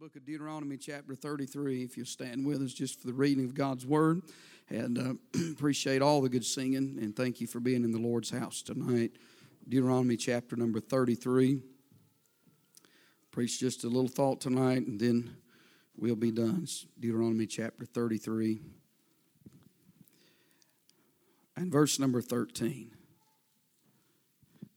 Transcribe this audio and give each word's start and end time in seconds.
book 0.00 0.16
of 0.16 0.24
Deuteronomy, 0.24 0.78
chapter 0.78 1.14
33. 1.14 1.82
If 1.82 1.98
you'll 1.98 2.06
stand 2.06 2.46
with 2.46 2.62
us 2.62 2.72
just 2.72 2.98
for 2.98 3.06
the 3.06 3.12
reading 3.12 3.44
of 3.44 3.52
God's 3.52 3.84
word. 3.84 4.22
And 4.70 4.96
uh, 4.96 5.38
appreciate 5.52 6.00
all 6.00 6.22
the 6.22 6.30
good 6.30 6.46
singing. 6.46 6.98
And 7.02 7.14
thank 7.14 7.38
you 7.38 7.46
for 7.46 7.60
being 7.60 7.84
in 7.84 7.92
the 7.92 7.98
Lord's 7.98 8.30
house 8.30 8.62
tonight. 8.62 9.12
Deuteronomy, 9.68 10.16
chapter 10.16 10.56
number 10.56 10.80
33. 10.80 11.60
Preach 13.30 13.60
just 13.60 13.84
a 13.84 13.88
little 13.88 14.08
thought 14.08 14.40
tonight, 14.40 14.86
and 14.86 14.98
then 14.98 15.36
we'll 15.98 16.16
be 16.16 16.30
done. 16.30 16.60
It's 16.62 16.86
Deuteronomy, 16.98 17.44
chapter 17.44 17.84
33. 17.84 18.62
And 21.56 21.70
verse 21.70 21.98
number 21.98 22.22
13. 22.22 22.90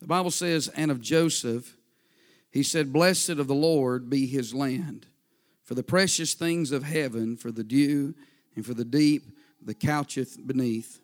The 0.02 0.08
Bible 0.08 0.32
says, 0.32 0.68
And 0.68 0.92
of 0.92 1.00
Joseph, 1.00 1.78
he 2.52 2.62
said, 2.62 2.92
Blessed 2.92 3.30
of 3.30 3.48
the 3.48 3.56
Lord 3.56 4.10
be 4.10 4.28
his 4.28 4.54
land 4.54 5.08
for 5.64 5.76
the 5.76 5.84
precious 5.84 6.34
things 6.34 6.72
of 6.72 6.84
heaven, 6.84 7.38
for 7.38 7.52
the 7.52 7.64
dew, 7.64 8.14
and 8.56 8.66
for 8.66 8.74
the 8.74 8.86
deep 8.86 9.24
that 9.66 9.80
coucheth 9.80 10.38
beneath, 10.46 11.02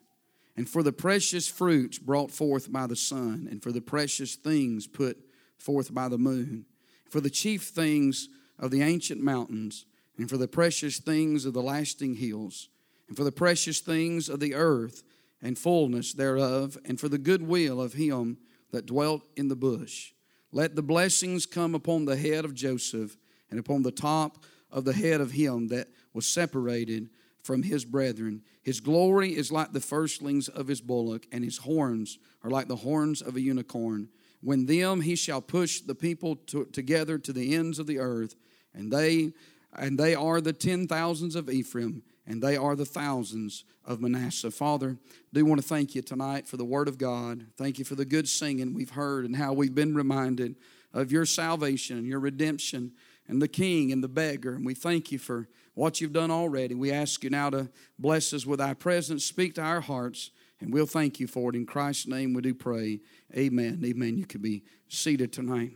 and 0.55 0.70
for 0.70 0.84
the 0.84 0.91
precious 0.91 1.48
fruits 1.48 1.98
brought 1.98 2.31
forth 2.31 2.72
by 2.72 2.86
the 2.86 2.95
sun, 2.95 3.48
and 3.50 3.64
for 3.64 3.72
the 3.72 3.81
precious 3.81 4.36
things 4.36 4.88
put 4.88 5.17
forth 5.58 5.94
by 5.94 6.09
the 6.09 6.17
moon, 6.17 6.66
for 7.09 7.22
the 7.22 7.30
chief 7.30 7.64
things 7.64 8.27
of 8.59 8.72
the 8.72 8.81
ancient 8.81 9.22
mountains, 9.22 9.86
and 10.17 10.30
for 10.30 10.38
the 10.38 10.48
precious 10.48 11.00
things 11.00 11.45
of 11.45 11.53
the 11.53 11.62
lasting 11.62 12.16
hills, 12.16 12.67
and 13.08 13.16
for 13.16 13.23
the 13.23 13.31
precious 13.31 13.80
things 13.80 14.28
of 14.28 14.41
the 14.41 14.53
earth, 14.53 15.03
and 15.41 15.58
fullness 15.58 16.12
thereof, 16.12 16.78
and 16.84 17.00
for 17.00 17.08
the 17.08 17.17
good 17.17 17.41
will 17.41 17.81
of 17.81 17.94
him 17.94 18.38
that 18.72 18.86
dwelt 18.86 19.23
in 19.38 19.48
the 19.48 19.55
bush. 19.55 20.12
Let 20.52 20.76
the 20.76 20.84
blessings 20.84 21.45
come 21.45 21.73
upon 21.73 22.03
the 22.03 22.17
head 22.17 22.44
of 22.44 22.53
Joseph 22.53 23.16
and 23.49 23.59
upon 23.59 23.84
the 23.84 23.91
top 23.91 24.44
of 24.71 24.85
the 24.85 24.94
head 24.94 25.21
of 25.21 25.31
him 25.31 25.67
that 25.70 25.88
was 26.13 26.26
separated 26.26 27.09
from 27.41 27.63
his 27.63 27.85
brethren. 27.85 28.44
His 28.61 28.80
glory 28.80 29.36
is 29.36 29.52
like 29.52 29.72
the 29.72 29.80
firstlings 29.80 30.50
of 30.50 30.67
his 30.67 30.81
bullock, 30.81 31.25
and 31.31 31.44
his 31.44 31.58
horns 31.58 32.20
are 32.44 32.50
like 32.50 32.67
the 32.67 32.75
horns 32.75 33.22
of 33.22 33.36
a 33.36 33.42
unicorn. 33.42 34.09
When 34.42 34.66
them 34.66 35.02
he 35.02 35.16
shall 35.16 35.42
push 35.42 35.81
the 35.81 35.95
people 35.95 36.36
to, 36.47 36.66
together 36.66 37.17
to 37.17 37.33
the 37.33 37.55
ends 37.55 37.80
of 37.80 37.88
the 37.88 38.00
earth, 38.00 38.36
and 38.73 38.92
they 38.92 39.33
and 39.75 40.00
they 40.00 40.16
are 40.16 40.42
the 40.42 40.53
ten 40.53 40.88
thousands 40.88 41.36
of 41.36 41.50
Ephraim, 41.50 42.02
and 42.25 42.42
they 42.42 42.58
are 42.58 42.75
the 42.75 42.86
thousands 42.86 43.66
of 43.86 44.02
Manasseh. 44.02 44.52
Father, 44.52 44.97
do 45.33 45.45
want 45.45 45.61
to 45.61 45.67
thank 45.67 45.94
you 45.94 46.02
tonight 46.02 46.47
for 46.47 46.58
the 46.58 46.66
word 46.66 46.88
of 46.88 46.97
God. 46.97 47.45
Thank 47.55 47.77
you 47.77 47.86
for 47.86 47.95
the 47.95 48.05
good 48.05 48.27
singing 48.27 48.73
we've 48.73 48.89
heard 48.89 49.25
and 49.25 49.36
how 49.36 49.53
we've 49.53 49.75
been 49.75 49.94
reminded 49.94 50.55
of 50.94 51.11
your 51.11 51.25
salvation 51.25 51.97
and 51.97 52.08
your 52.08 52.20
redemption 52.20 52.94
and 53.30 53.41
the 53.41 53.47
king 53.47 53.91
and 53.91 54.03
the 54.03 54.09
beggar. 54.09 54.55
And 54.55 54.66
we 54.66 54.73
thank 54.73 55.11
you 55.11 55.19
for 55.19 55.47
what 55.75 56.02
you've 56.02 56.11
done 56.11 56.31
already. 56.31 56.73
We 56.73 56.91
ask 56.91 57.23
you 57.23 57.30
now 57.30 57.52
to 57.52 57.69
bless 57.97 58.33
us 58.33 58.45
with 58.45 58.59
our 58.59 58.75
presence, 58.75 59.23
speak 59.23 59.55
to 59.55 59.61
our 59.61 59.80
hearts, 59.80 60.31
and 60.59 60.73
we'll 60.73 60.88
thank 60.88 61.19
you 61.19 61.27
for 61.27 61.52
it. 61.52 61.55
In 61.55 61.66
Christ's 61.66 62.08
name 62.08 62.33
we 62.33 62.41
do 62.41 62.53
pray. 62.53 62.99
Amen. 63.38 63.81
Amen. 63.86 64.17
You 64.17 64.25
can 64.25 64.41
be 64.41 64.63
seated 64.89 65.31
tonight. 65.31 65.71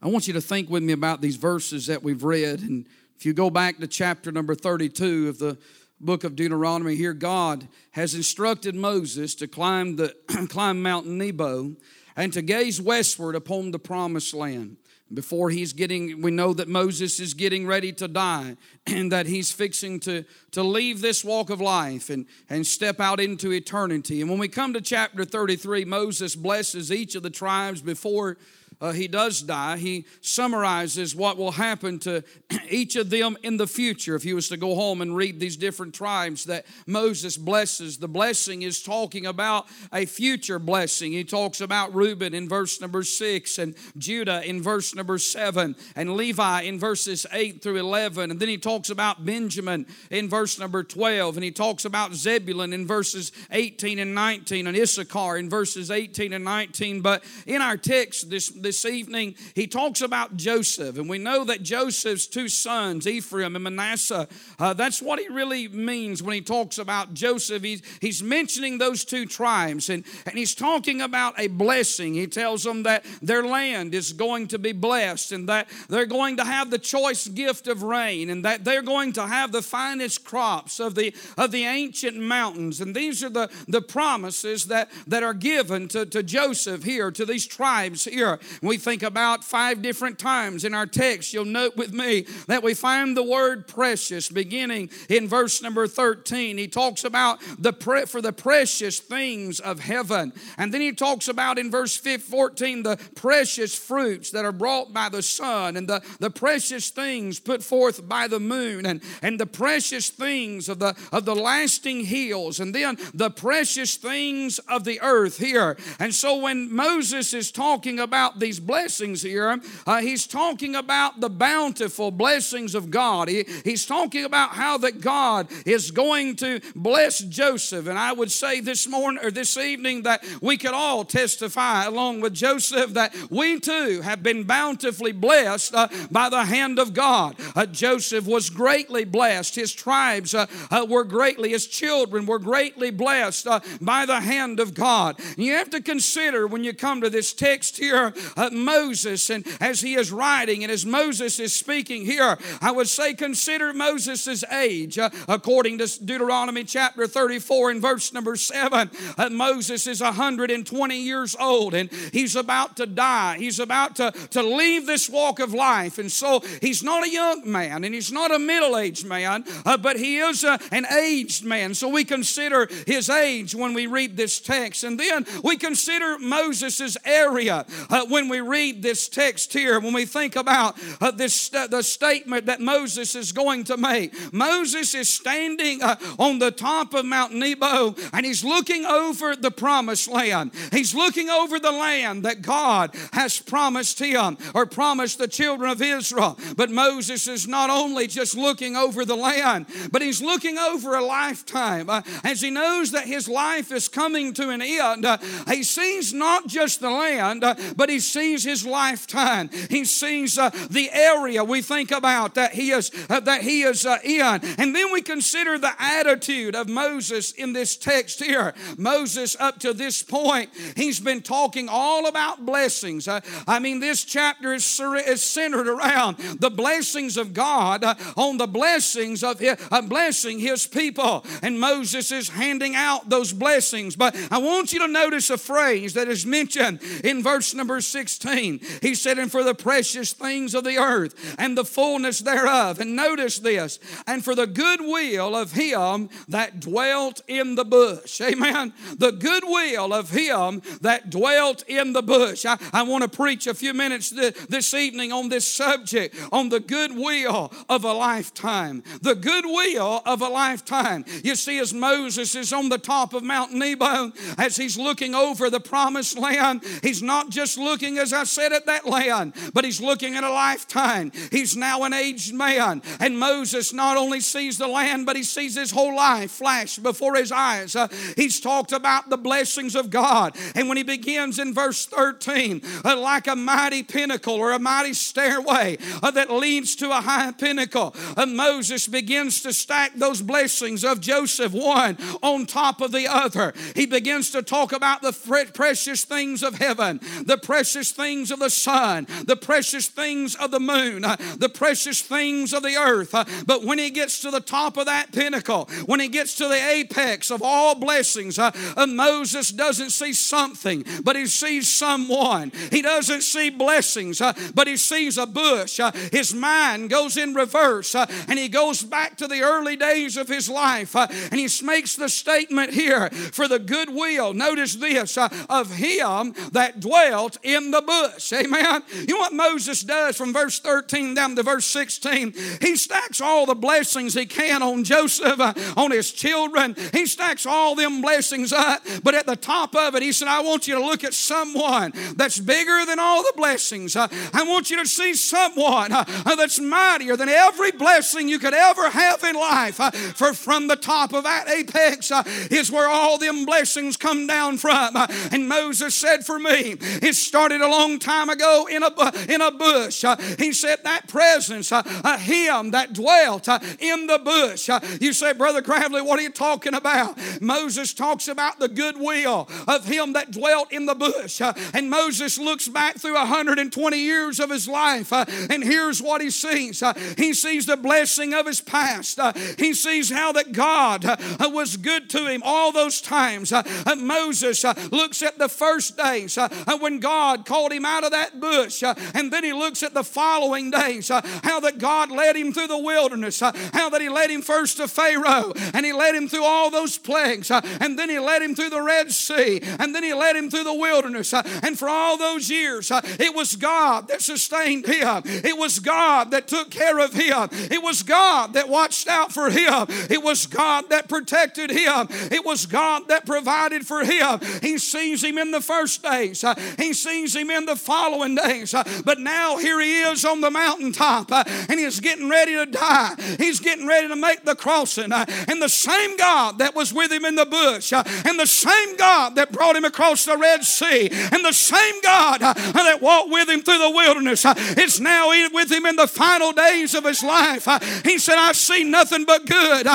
I 0.00 0.08
want 0.08 0.26
you 0.26 0.32
to 0.34 0.40
think 0.40 0.70
with 0.70 0.82
me 0.82 0.92
about 0.92 1.20
these 1.20 1.36
verses 1.36 1.86
that 1.88 2.02
we've 2.02 2.24
read. 2.24 2.60
And 2.60 2.86
if 3.18 3.26
you 3.26 3.32
go 3.32 3.50
back 3.50 3.78
to 3.78 3.86
chapter 3.86 4.30
number 4.30 4.54
32 4.54 5.28
of 5.28 5.38
the 5.38 5.58
book 6.00 6.24
of 6.24 6.36
Deuteronomy, 6.36 6.94
here 6.94 7.12
God 7.12 7.66
has 7.90 8.14
instructed 8.14 8.74
Moses 8.74 9.34
to 9.36 9.48
climb 9.48 9.96
the 9.96 10.14
climb 10.48 10.80
Mount 10.80 11.06
Nebo 11.06 11.74
and 12.16 12.32
to 12.32 12.42
gaze 12.42 12.80
westward 12.80 13.34
upon 13.34 13.72
the 13.72 13.78
promised 13.78 14.32
land 14.32 14.76
before 15.12 15.50
he's 15.50 15.72
getting 15.72 16.22
we 16.22 16.30
know 16.30 16.54
that 16.54 16.66
moses 16.66 17.20
is 17.20 17.34
getting 17.34 17.66
ready 17.66 17.92
to 17.92 18.08
die 18.08 18.56
and 18.86 19.12
that 19.12 19.26
he's 19.26 19.52
fixing 19.52 20.00
to 20.00 20.24
to 20.50 20.62
leave 20.62 21.00
this 21.00 21.24
walk 21.24 21.50
of 21.50 21.60
life 21.60 22.10
and 22.10 22.26
and 22.48 22.66
step 22.66 23.00
out 23.00 23.20
into 23.20 23.52
eternity. 23.52 24.20
And 24.20 24.30
when 24.30 24.38
we 24.38 24.48
come 24.48 24.72
to 24.74 24.80
chapter 24.80 25.24
33 25.24 25.84
moses 25.84 26.36
blesses 26.36 26.92
each 26.92 27.14
of 27.14 27.22
the 27.22 27.30
tribes 27.30 27.82
before 27.82 28.36
uh, 28.80 28.92
he 28.92 29.08
does 29.08 29.42
die, 29.42 29.76
he 29.76 30.06
summarizes 30.20 31.14
what 31.14 31.36
will 31.36 31.52
happen 31.52 31.98
to 32.00 32.22
each 32.68 32.96
of 32.96 33.10
them 33.10 33.36
in 33.42 33.56
the 33.56 33.66
future. 33.66 34.14
If 34.14 34.22
he 34.22 34.34
was 34.34 34.48
to 34.48 34.56
go 34.56 34.74
home 34.74 35.00
and 35.00 35.16
read 35.16 35.40
these 35.40 35.56
different 35.56 35.94
tribes 35.94 36.44
that 36.44 36.66
Moses 36.86 37.36
blesses, 37.36 37.98
the 37.98 38.08
blessing 38.08 38.62
is 38.62 38.82
talking 38.82 39.26
about 39.26 39.66
a 39.92 40.06
future 40.06 40.58
blessing. 40.58 41.12
He 41.12 41.24
talks 41.24 41.60
about 41.60 41.94
Reuben 41.94 42.34
in 42.34 42.48
verse 42.48 42.80
number 42.80 43.02
six, 43.02 43.58
and 43.58 43.74
Judah 43.96 44.42
in 44.48 44.62
verse 44.62 44.94
number 44.94 45.18
seven, 45.18 45.76
and 45.96 46.14
Levi 46.14 46.62
in 46.62 46.78
verses 46.78 47.26
eight 47.32 47.62
through 47.62 47.78
11. 47.78 48.30
And 48.30 48.40
then 48.40 48.48
he 48.48 48.58
talks 48.58 48.90
about 48.90 49.24
Benjamin 49.24 49.86
in 50.10 50.28
verse 50.28 50.58
number 50.58 50.82
12, 50.82 51.36
and 51.36 51.44
he 51.44 51.50
talks 51.50 51.84
about 51.84 52.14
Zebulun 52.14 52.72
in 52.72 52.86
verses 52.86 53.32
18 53.50 53.98
and 53.98 54.14
19, 54.14 54.66
and 54.66 54.76
Issachar 54.76 55.36
in 55.36 55.48
verses 55.48 55.90
18 55.90 56.32
and 56.32 56.44
19. 56.44 57.00
But 57.00 57.24
in 57.46 57.62
our 57.62 57.76
text 57.76 58.30
this 58.30 58.48
this 58.64 58.84
evening, 58.84 59.36
he 59.54 59.68
talks 59.68 60.00
about 60.00 60.36
Joseph. 60.36 60.98
And 60.98 61.08
we 61.08 61.18
know 61.18 61.44
that 61.44 61.62
Joseph's 61.62 62.26
two 62.26 62.48
sons, 62.48 63.06
Ephraim 63.06 63.54
and 63.54 63.64
Manasseh, 63.64 64.26
uh, 64.58 64.74
that's 64.74 65.00
what 65.00 65.20
he 65.20 65.28
really 65.28 65.68
means 65.68 66.22
when 66.22 66.34
he 66.34 66.40
talks 66.40 66.78
about 66.78 67.14
Joseph. 67.14 67.62
He's, 67.62 67.82
he's 68.00 68.22
mentioning 68.22 68.78
those 68.78 69.04
two 69.04 69.26
tribes 69.26 69.88
and, 69.88 70.04
and 70.26 70.36
he's 70.36 70.54
talking 70.54 71.00
about 71.00 71.38
a 71.38 71.46
blessing. 71.46 72.14
He 72.14 72.26
tells 72.26 72.64
them 72.64 72.82
that 72.82 73.04
their 73.22 73.44
land 73.44 73.94
is 73.94 74.12
going 74.12 74.48
to 74.48 74.58
be 74.58 74.72
blessed 74.72 75.32
and 75.32 75.48
that 75.48 75.68
they're 75.88 76.06
going 76.06 76.38
to 76.38 76.44
have 76.44 76.70
the 76.70 76.78
choice 76.78 77.28
gift 77.28 77.68
of 77.68 77.82
rain 77.82 78.30
and 78.30 78.44
that 78.44 78.64
they're 78.64 78.82
going 78.82 79.12
to 79.12 79.26
have 79.26 79.52
the 79.52 79.62
finest 79.62 80.24
crops 80.24 80.80
of 80.80 80.94
the, 80.94 81.14
of 81.38 81.52
the 81.52 81.64
ancient 81.64 82.16
mountains. 82.16 82.80
And 82.80 82.94
these 82.94 83.22
are 83.22 83.30
the, 83.30 83.50
the 83.68 83.82
promises 83.82 84.66
that, 84.66 84.90
that 85.06 85.22
are 85.22 85.34
given 85.34 85.88
to, 85.88 86.06
to 86.06 86.22
Joseph 86.22 86.82
here, 86.82 87.10
to 87.10 87.26
these 87.26 87.46
tribes 87.46 88.04
here. 88.04 88.38
We 88.62 88.76
think 88.76 89.02
about 89.02 89.44
five 89.44 89.82
different 89.82 90.18
times 90.18 90.64
in 90.64 90.74
our 90.74 90.86
text. 90.86 91.32
You'll 91.32 91.44
note 91.44 91.76
with 91.76 91.92
me 91.92 92.26
that 92.46 92.62
we 92.62 92.74
find 92.74 93.16
the 93.16 93.22
word 93.22 93.66
precious 93.66 94.28
beginning 94.28 94.90
in 95.08 95.28
verse 95.28 95.62
number 95.62 95.86
13. 95.86 96.58
He 96.58 96.68
talks 96.68 97.04
about 97.04 97.38
the 97.58 97.72
pre- 97.72 98.06
for 98.06 98.20
the 98.20 98.32
precious 98.32 98.98
things 99.00 99.60
of 99.60 99.80
heaven. 99.80 100.32
And 100.58 100.72
then 100.72 100.80
he 100.80 100.92
talks 100.92 101.28
about 101.28 101.58
in 101.58 101.70
verse 101.70 101.96
14 101.96 102.82
the 102.82 102.96
precious 103.14 103.74
fruits 103.74 104.30
that 104.30 104.44
are 104.44 104.52
brought 104.52 104.92
by 104.92 105.08
the 105.08 105.22
sun 105.22 105.76
and 105.76 105.88
the, 105.88 106.02
the 106.20 106.30
precious 106.30 106.90
things 106.90 107.40
put 107.40 107.62
forth 107.62 108.08
by 108.08 108.28
the 108.28 108.40
moon 108.40 108.86
and, 108.86 109.02
and 109.22 109.40
the 109.40 109.46
precious 109.46 110.10
things 110.10 110.68
of 110.68 110.78
the 110.78 110.94
of 111.12 111.24
the 111.24 111.34
lasting 111.34 112.04
hills 112.04 112.60
and 112.60 112.74
then 112.74 112.98
the 113.12 113.30
precious 113.30 113.96
things 113.96 114.58
of 114.60 114.84
the 114.84 115.00
earth 115.00 115.38
here. 115.38 115.76
And 115.98 116.14
so 116.14 116.36
when 116.36 116.74
Moses 116.74 117.34
is 117.34 117.50
talking 117.50 117.98
about 117.98 118.38
these 118.44 118.60
blessings 118.60 119.22
here, 119.22 119.58
uh, 119.86 120.00
he's 120.02 120.26
talking 120.26 120.76
about 120.76 121.18
the 121.18 121.30
bountiful 121.30 122.10
blessings 122.10 122.74
of 122.74 122.90
God. 122.90 123.26
He, 123.28 123.46
he's 123.64 123.86
talking 123.86 124.26
about 124.26 124.50
how 124.50 124.76
that 124.78 125.00
God 125.00 125.48
is 125.64 125.90
going 125.90 126.36
to 126.36 126.60
bless 126.76 127.20
Joseph. 127.20 127.86
And 127.86 127.98
I 127.98 128.12
would 128.12 128.30
say 128.30 128.60
this 128.60 128.86
morning 128.86 129.24
or 129.24 129.30
this 129.30 129.56
evening 129.56 130.02
that 130.02 130.22
we 130.42 130.58
could 130.58 130.74
all 130.74 131.06
testify 131.06 131.84
along 131.84 132.20
with 132.20 132.34
Joseph 132.34 132.92
that 132.92 133.14
we 133.30 133.58
too 133.60 134.02
have 134.02 134.22
been 134.22 134.44
bountifully 134.44 135.12
blessed 135.12 135.74
uh, 135.74 135.88
by 136.10 136.28
the 136.28 136.44
hand 136.44 136.78
of 136.78 136.92
God. 136.92 137.36
Uh, 137.56 137.64
Joseph 137.64 138.26
was 138.26 138.50
greatly 138.50 139.04
blessed. 139.04 139.54
His 139.54 139.72
tribes 139.72 140.34
uh, 140.34 140.46
uh, 140.70 140.84
were 140.86 141.04
greatly, 141.04 141.50
his 141.50 141.66
children 141.66 142.26
were 142.26 142.38
greatly 142.38 142.90
blessed 142.90 143.46
uh, 143.46 143.60
by 143.80 144.04
the 144.04 144.20
hand 144.20 144.60
of 144.60 144.74
God. 144.74 145.18
You 145.38 145.54
have 145.54 145.70
to 145.70 145.80
consider 145.80 146.46
when 146.46 146.62
you 146.62 146.74
come 146.74 147.00
to 147.00 147.08
this 147.08 147.32
text 147.32 147.78
here 147.78 148.12
uh, 148.36 148.50
Moses 148.50 149.30
and 149.30 149.46
as 149.60 149.80
he 149.80 149.94
is 149.94 150.12
writing 150.12 150.62
and 150.62 150.72
as 150.72 150.84
Moses 150.84 151.38
is 151.38 151.52
speaking 151.52 152.04
here, 152.04 152.38
I 152.60 152.70
would 152.70 152.88
say 152.88 153.14
consider 153.14 153.72
Moses' 153.72 154.44
age. 154.44 154.98
Uh, 154.98 155.10
according 155.28 155.78
to 155.78 156.04
Deuteronomy 156.04 156.64
chapter 156.64 157.06
34 157.06 157.70
and 157.70 157.82
verse 157.82 158.12
number 158.12 158.36
7, 158.36 158.90
uh, 159.16 159.28
Moses 159.30 159.86
is 159.86 160.00
120 160.00 160.98
years 160.98 161.36
old 161.38 161.74
and 161.74 161.90
he's 162.12 162.36
about 162.36 162.76
to 162.76 162.86
die. 162.86 163.36
He's 163.38 163.60
about 163.60 163.96
to, 163.96 164.12
to 164.30 164.42
leave 164.42 164.86
this 164.86 165.08
walk 165.08 165.40
of 165.40 165.52
life. 165.52 165.98
And 165.98 166.10
so 166.10 166.40
he's 166.60 166.82
not 166.82 167.06
a 167.06 167.10
young 167.10 167.50
man 167.50 167.84
and 167.84 167.94
he's 167.94 168.12
not 168.12 168.34
a 168.34 168.38
middle 168.38 168.76
aged 168.76 169.06
man, 169.06 169.44
uh, 169.64 169.76
but 169.76 169.96
he 169.96 170.18
is 170.18 170.44
uh, 170.44 170.58
an 170.70 170.86
aged 170.92 171.44
man. 171.44 171.74
So 171.74 171.88
we 171.88 172.04
consider 172.04 172.68
his 172.86 173.08
age 173.10 173.54
when 173.54 173.74
we 173.74 173.86
read 173.86 174.16
this 174.16 174.40
text. 174.40 174.84
And 174.84 174.98
then 174.98 175.26
we 175.42 175.56
consider 175.56 176.18
Moses' 176.18 176.96
area 177.04 177.66
uh, 177.90 178.04
when 178.28 178.42
we 178.42 178.48
read 178.48 178.82
this 178.82 179.08
text 179.08 179.52
here, 179.52 179.78
when 179.80 179.92
we 179.92 180.06
think 180.06 180.36
about 180.36 180.78
uh, 181.00 181.10
this, 181.10 181.50
the 181.50 181.82
statement 181.82 182.46
that 182.46 182.60
Moses 182.60 183.14
is 183.14 183.32
going 183.32 183.64
to 183.64 183.76
make. 183.76 184.14
Moses 184.32 184.94
is 184.94 185.08
standing 185.08 185.82
on 185.82 186.38
the 186.38 186.50
top 186.50 186.94
of 186.94 187.04
Mount 187.04 187.34
Nebo 187.34 187.94
and 188.12 188.24
he's 188.24 188.42
looking 188.42 188.86
over 188.86 189.36
the 189.36 189.50
promised 189.50 190.08
land. 190.08 190.52
He's 190.72 190.94
looking 190.94 191.28
over 191.28 191.58
the 191.58 191.72
land 191.72 192.24
that 192.24 192.40
God 192.40 192.94
has 193.12 193.40
promised 193.40 193.98
him 193.98 194.38
or 194.54 194.64
promised 194.64 195.18
the 195.18 195.28
children 195.28 195.70
of 195.70 195.82
Israel. 195.82 196.38
But 196.56 196.70
Moses 196.70 197.28
is 197.28 197.46
not 197.46 197.68
only 197.68 198.06
just 198.06 198.36
looking 198.36 198.76
over 198.76 199.04
the 199.04 199.16
land, 199.16 199.66
but 199.92 200.00
he's 200.00 200.22
looking 200.22 200.56
over 200.56 200.94
a 200.94 201.04
lifetime. 201.04 201.90
Uh, 201.90 202.02
as 202.22 202.40
he 202.40 202.50
knows 202.50 202.92
that 202.92 203.06
his 203.06 203.28
life 203.28 203.70
is 203.70 203.88
coming 203.88 204.32
to 204.34 204.48
an 204.48 204.62
end, 204.62 205.04
uh, 205.04 205.18
he 205.48 205.62
sees 205.62 206.14
not 206.14 206.46
just 206.46 206.80
the 206.80 206.90
land, 206.90 207.44
uh, 207.44 207.54
but 207.76 207.90
he 207.90 208.00
sees 208.14 208.44
his 208.44 208.64
lifetime. 208.64 209.50
He 209.68 209.84
sees 209.84 210.38
uh, 210.38 210.50
the 210.70 210.88
area 210.92 211.42
we 211.42 211.62
think 211.62 211.90
about 211.90 212.36
that 212.36 212.52
he 212.52 212.70
is 212.70 212.92
uh, 213.10 213.18
that 213.20 213.42
he 213.42 213.62
is 213.62 213.84
uh, 213.84 213.98
in, 214.04 214.40
and 214.58 214.74
then 214.74 214.92
we 214.92 215.02
consider 215.02 215.58
the 215.58 215.74
attitude 215.80 216.54
of 216.54 216.68
Moses 216.68 217.32
in 217.32 217.52
this 217.52 217.76
text 217.76 218.22
here. 218.22 218.54
Moses, 218.78 219.36
up 219.40 219.58
to 219.60 219.72
this 219.72 220.02
point, 220.02 220.50
he's 220.76 221.00
been 221.00 221.22
talking 221.22 221.68
all 221.68 222.06
about 222.06 222.46
blessings. 222.46 223.08
I 223.08 223.58
mean, 223.58 223.80
this 223.80 224.04
chapter 224.04 224.54
is, 224.54 224.80
is 225.06 225.22
centered 225.22 225.66
around 225.66 226.18
the 226.38 226.50
blessings 226.50 227.16
of 227.16 227.34
God 227.34 227.84
on 228.16 228.38
the 228.38 228.46
blessings 228.46 229.24
of 229.24 229.40
his, 229.40 229.56
blessing 229.88 230.38
his 230.38 230.66
people, 230.68 231.24
and 231.42 231.58
Moses 231.58 232.12
is 232.12 232.28
handing 232.28 232.76
out 232.76 233.08
those 233.08 233.32
blessings. 233.32 233.96
But 233.96 234.16
I 234.30 234.38
want 234.38 234.72
you 234.72 234.78
to 234.80 234.88
notice 234.88 235.30
a 235.30 235.38
phrase 235.38 235.94
that 235.94 236.06
is 236.06 236.24
mentioned 236.24 236.80
in 237.02 237.22
verse 237.22 237.54
number 237.54 237.80
16. 238.08 238.60
He 238.82 238.94
said, 238.94 239.18
And 239.18 239.32
for 239.32 239.42
the 239.42 239.54
precious 239.54 240.12
things 240.12 240.54
of 240.54 240.64
the 240.64 240.76
earth 240.76 241.36
and 241.38 241.56
the 241.56 241.64
fullness 241.64 242.18
thereof. 242.18 242.78
And 242.78 242.94
notice 242.94 243.38
this, 243.38 243.78
and 244.06 244.22
for 244.22 244.34
the 244.34 244.46
goodwill 244.46 245.34
of 245.34 245.52
him 245.52 246.10
that 246.28 246.60
dwelt 246.60 247.22
in 247.26 247.54
the 247.54 247.64
bush. 247.64 248.20
Amen. 248.20 248.74
The 248.96 249.12
goodwill 249.12 249.94
of 249.94 250.10
him 250.10 250.60
that 250.82 251.08
dwelt 251.08 251.64
in 251.66 251.94
the 251.94 252.02
bush. 252.02 252.44
I, 252.44 252.58
I 252.72 252.82
want 252.82 253.02
to 253.04 253.08
preach 253.08 253.46
a 253.46 253.54
few 253.54 253.72
minutes 253.72 254.10
th- 254.10 254.34
this 254.48 254.74
evening 254.74 255.10
on 255.10 255.30
this 255.30 255.46
subject, 255.46 256.14
on 256.30 256.50
the 256.50 256.60
goodwill 256.60 257.52
of 257.70 257.84
a 257.84 257.92
lifetime. 257.92 258.82
The 259.00 259.14
goodwill 259.14 260.02
of 260.04 260.20
a 260.20 260.28
lifetime. 260.28 261.06
You 261.22 261.36
see, 261.36 261.58
as 261.58 261.72
Moses 261.72 262.34
is 262.34 262.52
on 262.52 262.68
the 262.68 262.78
top 262.78 263.14
of 263.14 263.22
Mount 263.22 263.52
Nebo, 263.52 264.12
as 264.36 264.56
he's 264.56 264.76
looking 264.76 265.14
over 265.14 265.48
the 265.48 265.60
promised 265.60 266.18
land, 266.18 266.62
he's 266.82 267.02
not 267.02 267.30
just 267.30 267.56
looking, 267.56 267.93
as 267.98 268.12
I 268.12 268.24
said, 268.24 268.52
at 268.52 268.66
that 268.66 268.86
land, 268.86 269.34
but 269.52 269.64
he's 269.64 269.80
looking 269.80 270.16
at 270.16 270.24
a 270.24 270.30
lifetime. 270.30 271.12
He's 271.30 271.56
now 271.56 271.84
an 271.84 271.92
aged 271.92 272.34
man. 272.34 272.82
And 273.00 273.18
Moses 273.18 273.72
not 273.72 273.96
only 273.96 274.20
sees 274.20 274.58
the 274.58 274.68
land, 274.68 275.06
but 275.06 275.16
he 275.16 275.22
sees 275.22 275.56
his 275.56 275.70
whole 275.70 275.94
life 275.94 276.30
flash 276.30 276.78
before 276.78 277.16
his 277.16 277.32
eyes. 277.32 277.76
Uh, 277.76 277.88
he's 278.16 278.40
talked 278.40 278.72
about 278.72 279.10
the 279.10 279.16
blessings 279.16 279.74
of 279.74 279.90
God. 279.90 280.36
And 280.54 280.68
when 280.68 280.76
he 280.76 280.82
begins 280.82 281.38
in 281.38 281.54
verse 281.54 281.86
13, 281.86 282.62
uh, 282.84 282.96
like 282.96 283.26
a 283.26 283.36
mighty 283.36 283.82
pinnacle 283.82 284.34
or 284.34 284.52
a 284.52 284.58
mighty 284.58 284.94
stairway 284.94 285.78
uh, 286.02 286.10
that 286.12 286.30
leads 286.30 286.76
to 286.76 286.90
a 286.90 287.00
high 287.00 287.32
pinnacle, 287.32 287.94
uh, 288.16 288.26
Moses 288.26 288.86
begins 288.86 289.42
to 289.42 289.52
stack 289.52 289.94
those 289.94 290.22
blessings 290.22 290.84
of 290.84 291.00
Joseph 291.00 291.52
one 291.52 291.96
on 292.22 292.46
top 292.46 292.80
of 292.80 292.92
the 292.92 293.08
other. 293.08 293.52
He 293.74 293.86
begins 293.86 294.30
to 294.30 294.42
talk 294.42 294.72
about 294.72 295.02
the 295.02 295.12
precious 295.54 296.04
things 296.04 296.42
of 296.42 296.56
heaven, 296.56 297.00
the 297.24 297.38
precious 297.38 297.73
things 297.82 298.30
of 298.30 298.38
the 298.38 298.50
sun, 298.50 299.06
the 299.24 299.36
precious 299.36 299.88
things 299.88 300.34
of 300.36 300.50
the 300.50 300.60
moon, 300.60 301.04
uh, 301.04 301.16
the 301.38 301.48
precious 301.48 302.00
things 302.00 302.52
of 302.52 302.62
the 302.62 302.76
earth. 302.76 303.14
Uh, 303.14 303.24
but 303.46 303.64
when 303.64 303.78
he 303.78 303.90
gets 303.90 304.20
to 304.20 304.30
the 304.30 304.40
top 304.40 304.76
of 304.76 304.86
that 304.86 305.12
pinnacle, 305.12 305.66
when 305.86 306.00
he 306.00 306.08
gets 306.08 306.34
to 306.36 306.48
the 306.48 306.70
apex 306.70 307.30
of 307.30 307.42
all 307.42 307.74
blessings, 307.74 308.38
uh, 308.38 308.52
Moses 308.88 309.50
doesn't 309.50 309.90
see 309.90 310.12
something, 310.12 310.84
but 311.02 311.16
he 311.16 311.26
sees 311.26 311.68
someone. 311.68 312.52
He 312.70 312.82
doesn't 312.82 313.22
see 313.22 313.50
blessings, 313.50 314.20
but 314.54 314.66
he 314.66 314.76
sees 314.76 315.18
a 315.18 315.26
bush. 315.26 315.80
His 316.12 316.34
mind 316.34 316.90
goes 316.90 317.16
in 317.16 317.34
reverse 317.34 317.94
and 317.94 318.38
he 318.38 318.48
goes 318.48 318.82
back 318.82 319.16
to 319.16 319.26
the 319.26 319.42
early 319.42 319.76
days 319.76 320.16
of 320.16 320.28
his 320.28 320.48
life 320.48 320.94
and 320.94 321.34
he 321.34 321.48
makes 321.62 321.96
the 321.96 322.08
statement 322.08 322.72
here 322.72 323.10
for 323.10 323.48
the 323.48 323.58
goodwill, 323.58 324.34
notice 324.34 324.74
this, 324.74 325.16
of 325.16 325.74
him 325.74 326.34
that 326.52 326.80
dwelt 326.80 327.38
in 327.42 327.63
the 327.70 327.82
bush. 327.82 328.32
Amen. 328.32 328.82
You 328.92 329.14
know 329.14 329.18
what 329.18 329.32
Moses 329.32 329.82
does 329.82 330.16
from 330.16 330.32
verse 330.32 330.58
13 330.58 331.14
down 331.14 331.36
to 331.36 331.42
verse 331.42 331.66
16? 331.66 332.34
He 332.60 332.76
stacks 332.76 333.20
all 333.20 333.46
the 333.46 333.54
blessings 333.54 334.14
he 334.14 334.26
can 334.26 334.62
on 334.62 334.84
Joseph, 334.84 335.40
uh, 335.40 335.54
on 335.76 335.90
his 335.90 336.12
children. 336.12 336.76
He 336.92 337.06
stacks 337.06 337.46
all 337.46 337.74
them 337.74 338.00
blessings 338.00 338.52
up. 338.52 338.82
But 339.02 339.14
at 339.14 339.26
the 339.26 339.36
top 339.36 339.74
of 339.74 339.94
it, 339.94 340.02
he 340.02 340.12
said, 340.12 340.28
I 340.28 340.42
want 340.42 340.68
you 340.68 340.74
to 340.74 340.84
look 340.84 341.04
at 341.04 341.14
someone 341.14 341.92
that's 342.16 342.38
bigger 342.38 342.84
than 342.86 342.98
all 342.98 343.22
the 343.22 343.32
blessings. 343.36 343.96
Uh, 343.96 344.08
I 344.32 344.44
want 344.44 344.70
you 344.70 344.78
to 344.78 344.86
see 344.86 345.14
someone 345.14 345.92
uh, 345.92 346.04
that's 346.36 346.60
mightier 346.60 347.16
than 347.16 347.28
every 347.28 347.72
blessing 347.72 348.28
you 348.28 348.38
could 348.38 348.54
ever 348.54 348.90
have 348.90 349.22
in 349.24 349.34
life. 349.34 349.76
For 350.16 350.32
from 350.34 350.68
the 350.68 350.76
top 350.76 351.12
of 351.12 351.24
that 351.24 351.48
apex 351.48 352.10
is 352.50 352.70
where 352.70 352.88
all 352.88 353.18
them 353.18 353.44
blessings 353.44 353.96
come 353.96 354.26
down 354.26 354.58
from. 354.58 354.96
And 355.32 355.48
Moses 355.48 355.94
said, 355.94 356.24
For 356.24 356.38
me, 356.38 356.76
it 356.80 357.14
started 357.14 357.53
a 357.62 357.68
long 357.68 357.98
time 357.98 358.28
ago 358.28 358.66
in 358.70 358.82
a, 358.82 359.12
in 359.28 359.40
a 359.40 359.50
bush. 359.50 360.04
Uh, 360.04 360.16
he 360.38 360.52
said, 360.52 360.78
That 360.84 361.08
presence, 361.08 361.72
uh, 361.72 361.82
him 362.18 362.70
that 362.72 362.92
dwelt 362.92 363.48
uh, 363.48 363.58
in 363.78 364.06
the 364.06 364.18
bush. 364.18 364.68
You 365.00 365.12
say, 365.12 365.32
Brother 365.32 365.62
Gravley, 365.62 366.02
what 366.02 366.18
are 366.18 366.22
you 366.22 366.30
talking 366.30 366.74
about? 366.74 367.18
Moses 367.40 367.94
talks 367.94 368.28
about 368.28 368.58
the 368.58 368.68
goodwill 368.68 369.48
of 369.66 369.86
him 369.86 370.12
that 370.14 370.30
dwelt 370.30 370.72
in 370.72 370.86
the 370.86 370.94
bush. 370.94 371.40
And 371.40 371.90
Moses 371.90 372.38
looks 372.38 372.68
back 372.68 372.96
through 372.96 373.14
120 373.14 373.96
years 373.96 374.40
of 374.40 374.50
his 374.50 374.68
life, 374.68 375.12
and 375.12 375.62
here's 375.62 376.00
what 376.00 376.20
he 376.20 376.30
sees 376.30 376.82
he 377.16 377.34
sees 377.34 377.66
the 377.66 377.76
blessing 377.76 378.34
of 378.34 378.46
his 378.46 378.60
past, 378.60 379.18
he 379.58 379.74
sees 379.74 380.10
how 380.10 380.32
that 380.32 380.52
God 380.52 381.04
was 381.40 381.76
good 381.76 382.10
to 382.10 382.26
him 382.26 382.42
all 382.44 382.72
those 382.72 383.00
times. 383.00 383.52
Moses 383.96 384.64
looks 384.90 385.22
at 385.22 385.38
the 385.38 385.48
first 385.48 385.96
days 385.96 386.38
when 386.80 387.00
God 387.00 387.43
called 387.44 387.72
him 387.72 387.84
out 387.84 388.04
of 388.04 388.10
that 388.10 388.40
bush, 388.40 388.82
uh, 388.82 388.94
and 389.14 389.32
then 389.32 389.44
he 389.44 389.52
looks 389.52 389.82
at 389.82 389.94
the 389.94 390.04
following 390.04 390.70
days, 390.70 391.10
uh, 391.10 391.20
how 391.42 391.60
that 391.60 391.78
God 391.78 392.10
led 392.10 392.36
him 392.36 392.52
through 392.52 392.68
the 392.68 392.78
wilderness, 392.78 393.42
uh, 393.42 393.52
how 393.72 393.88
that 393.90 394.00
he 394.00 394.08
led 394.08 394.30
him 394.30 394.42
first 394.42 394.76
to 394.78 394.88
Pharaoh, 394.88 395.52
and 395.72 395.84
he 395.84 395.92
led 395.92 396.14
him 396.14 396.28
through 396.28 396.44
all 396.44 396.70
those 396.70 396.98
plagues, 396.98 397.50
and 397.50 397.98
then 397.98 398.08
he 398.10 398.18
led 398.18 398.42
him 398.42 398.54
through 398.54 398.70
the 398.70 398.82
Red 398.82 399.12
Sea, 399.12 399.60
and 399.78 399.94
then 399.94 400.02
he 400.02 400.14
led 400.14 400.36
him 400.36 400.50
through 400.50 400.64
the 400.64 400.74
wilderness. 400.74 401.32
And 401.34 401.78
for 401.78 401.88
all 401.88 402.16
those 402.16 402.50
years, 402.50 402.90
it 402.90 403.34
was 403.34 403.56
God 403.56 404.08
that 404.08 404.22
sustained 404.22 404.86
him, 404.86 405.22
it 405.24 405.56
was 405.56 405.78
God 405.78 406.30
that 406.30 406.48
took 406.48 406.70
care 406.70 406.98
of 406.98 407.12
him, 407.12 407.48
it 407.52 407.82
was 407.82 408.02
God 408.02 408.54
that 408.54 408.68
watched 408.68 409.08
out 409.08 409.32
for 409.32 409.50
him, 409.50 409.86
it 410.10 410.22
was 410.22 410.46
God 410.46 410.90
that 410.90 411.08
protected 411.08 411.70
him, 411.70 412.08
it 412.30 412.44
was 412.44 412.66
God 412.66 413.08
that 413.08 413.26
provided 413.26 413.86
for 413.86 414.04
him. 414.04 414.40
He 414.62 414.78
sees 414.78 415.22
him 415.22 415.38
in 415.38 415.50
the 415.50 415.60
first 415.60 416.02
days, 416.02 416.44
he 416.78 416.92
sees 416.92 417.33
him 417.34 417.50
in 417.50 417.66
the 417.66 417.76
following 417.76 418.34
days, 418.34 418.74
uh, 418.74 418.84
but 419.04 419.18
now 419.18 419.56
here 419.56 419.80
he 419.80 420.02
is 420.02 420.24
on 420.24 420.40
the 420.40 420.50
mountaintop, 420.50 421.30
uh, 421.32 421.44
and 421.68 421.78
he's 421.78 422.00
getting 422.00 422.28
ready 422.28 422.52
to 422.52 422.66
die. 422.66 423.14
He's 423.38 423.60
getting 423.60 423.86
ready 423.86 424.08
to 424.08 424.16
make 424.16 424.44
the 424.44 424.54
crossing. 424.54 425.12
Uh, 425.12 425.24
and 425.48 425.60
the 425.60 425.68
same 425.68 426.16
God 426.16 426.58
that 426.58 426.74
was 426.74 426.92
with 426.92 427.12
him 427.12 427.24
in 427.24 427.34
the 427.34 427.46
bush, 427.46 427.92
and 427.92 428.38
the 428.38 428.46
same 428.46 428.96
God 428.96 429.36
that 429.36 429.52
brought 429.52 429.76
him 429.76 429.84
across 429.84 430.24
the 430.24 430.36
Red 430.36 430.64
Sea, 430.64 431.08
and 431.10 431.44
the 431.44 431.52
same 431.52 432.00
God 432.02 432.40
that 432.40 432.98
walked 433.00 433.30
with 433.30 433.48
him 433.48 433.62
through 433.62 433.78
the 433.78 433.90
wilderness, 433.90 434.44
is 434.78 435.00
now 435.00 435.28
with 435.52 435.70
him 435.70 435.86
in 435.86 435.96
the 435.96 436.06
final 436.06 436.52
days 436.52 436.94
of 436.94 437.04
his 437.04 437.22
life. 437.22 437.66
He 438.04 438.18
said, 438.18 438.36
I've 438.38 438.56
seen 438.56 438.90
nothing 438.90 439.24
but 439.24 439.46
good 439.46 439.86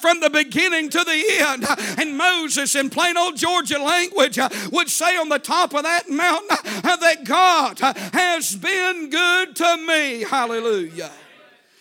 from 0.00 0.20
the 0.20 0.30
beginning 0.30 0.88
to 0.90 0.98
the 0.98 1.24
end. 1.40 1.66
And 1.98 2.16
Moses, 2.16 2.74
in 2.74 2.90
plain 2.90 3.16
old 3.16 3.36
Georgia 3.36 3.78
language, 3.78 4.38
would 4.72 4.88
say 4.88 5.16
on 5.16 5.28
the 5.28 5.38
top 5.38 5.74
of 5.74 5.82
that 5.84 6.08
mountain 6.08 6.56
that 6.96 7.24
God 7.24 7.78
has 7.80 8.54
been 8.56 9.10
good 9.10 9.56
to 9.56 9.76
me. 9.86 10.22
Hallelujah. 10.22 11.10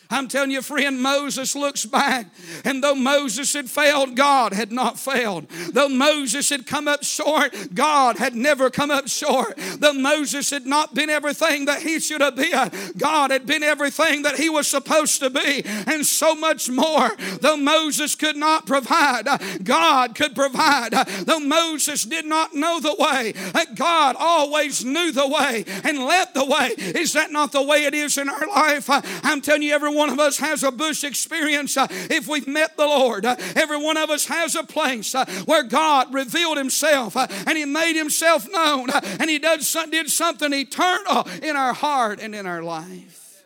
I'm 0.09 0.27
telling 0.27 0.51
you, 0.51 0.61
friend, 0.61 1.01
Moses 1.01 1.55
looks 1.55 1.85
back, 1.85 2.27
and 2.63 2.83
though 2.83 2.95
Moses 2.95 3.53
had 3.53 3.69
failed, 3.69 4.15
God 4.15 4.53
had 4.53 4.71
not 4.71 4.97
failed. 4.97 5.49
Though 5.73 5.89
Moses 5.89 6.49
had 6.49 6.65
come 6.65 6.87
up 6.87 7.03
short, 7.03 7.53
God 7.73 8.17
had 8.17 8.33
never 8.33 8.69
come 8.69 8.89
up 8.89 9.07
short. 9.07 9.57
Though 9.79 9.93
Moses 9.93 10.49
had 10.49 10.65
not 10.65 10.93
been 10.93 11.09
everything 11.09 11.65
that 11.65 11.81
he 11.81 11.99
should 11.99 12.21
have 12.21 12.35
been, 12.35 12.71
God 12.97 13.31
had 13.31 13.45
been 13.45 13.63
everything 13.63 14.21
that 14.21 14.37
he 14.37 14.49
was 14.49 14.67
supposed 14.67 15.19
to 15.19 15.29
be, 15.29 15.63
and 15.65 16.05
so 16.05 16.35
much 16.35 16.69
more. 16.69 17.09
Though 17.41 17.57
Moses 17.57 18.15
could 18.15 18.37
not 18.37 18.65
provide, 18.65 19.27
God 19.63 20.15
could 20.15 20.35
provide. 20.35 20.93
Though 21.25 21.39
Moses 21.39 22.03
did 22.05 22.25
not 22.25 22.53
know 22.53 22.79
the 22.79 22.95
way, 22.97 23.33
God 23.75 24.15
always 24.17 24.85
knew 24.85 25.11
the 25.11 25.27
way 25.27 25.65
and 25.83 25.99
led 25.99 26.33
the 26.33 26.45
way. 26.45 26.69
Is 26.77 27.13
that 27.13 27.31
not 27.31 27.51
the 27.51 27.61
way 27.61 27.83
it 27.83 27.93
is 27.93 28.17
in 28.17 28.29
our 28.29 28.47
life? 28.47 28.89
I'm 28.89 29.41
telling 29.41 29.63
you, 29.63 29.73
everyone 29.73 29.96
one 29.97 30.09
of 30.09 30.19
us 30.19 30.37
has 30.37 30.63
a 30.63 30.71
bush 30.71 31.03
experience 31.03 31.75
uh, 31.75 31.87
if 31.89 32.27
we've 32.27 32.47
met 32.47 32.77
the 32.77 32.85
Lord. 32.85 33.25
Uh, 33.25 33.35
every 33.55 33.77
one 33.77 33.97
of 33.97 34.09
us 34.09 34.25
has 34.27 34.55
a 34.55 34.63
place 34.63 35.13
uh, 35.13 35.25
where 35.45 35.63
God 35.63 36.13
revealed 36.13 36.57
Himself 36.57 37.17
and 37.17 37.57
He 37.57 37.65
made 37.65 37.97
Himself 37.97 38.47
known 38.51 38.89
and 38.91 39.29
He 39.29 39.39
did 39.39 39.63
something 39.63 40.53
eternal 40.53 41.27
in 41.41 41.55
our 41.55 41.73
heart 41.73 42.19
and 42.21 42.33
in 42.33 42.45
our 42.45 42.63
life. 42.63 43.43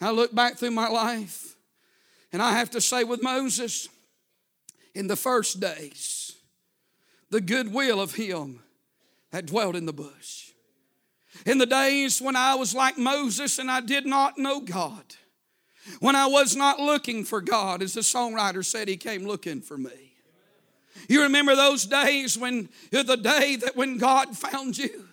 I 0.00 0.10
look 0.10 0.34
back 0.34 0.58
through 0.58 0.70
my 0.70 0.88
life 0.88 1.56
and 2.32 2.42
I 2.42 2.52
have 2.52 2.70
to 2.70 2.80
say, 2.80 3.04
with 3.04 3.22
Moses, 3.22 3.88
in 4.94 5.06
the 5.06 5.16
first 5.16 5.60
days, 5.60 6.36
the 7.30 7.40
goodwill 7.40 8.00
of 8.00 8.14
Him 8.14 8.60
that 9.30 9.46
dwelt 9.46 9.76
in 9.76 9.86
the 9.86 9.92
bush. 9.92 10.52
In 11.46 11.58
the 11.58 11.66
days 11.66 12.20
when 12.20 12.36
I 12.36 12.54
was 12.54 12.74
like 12.74 12.98
Moses 12.98 13.58
and 13.58 13.70
I 13.70 13.80
did 13.80 14.06
not 14.06 14.38
know 14.38 14.60
God, 14.60 15.04
when 16.00 16.16
I 16.16 16.26
was 16.26 16.56
not 16.56 16.78
looking 16.78 17.24
for 17.24 17.40
God, 17.40 17.82
as 17.82 17.94
the 17.94 18.00
songwriter 18.00 18.64
said, 18.64 18.88
He 18.88 18.96
came 18.96 19.26
looking 19.26 19.60
for 19.60 19.78
me. 19.78 20.14
You 21.08 21.22
remember 21.22 21.54
those 21.56 21.86
days 21.86 22.36
when 22.36 22.68
the 22.90 23.16
day 23.16 23.56
that 23.56 23.76
when 23.76 23.98
God 23.98 24.36
found 24.36 24.76
you, 24.76 25.07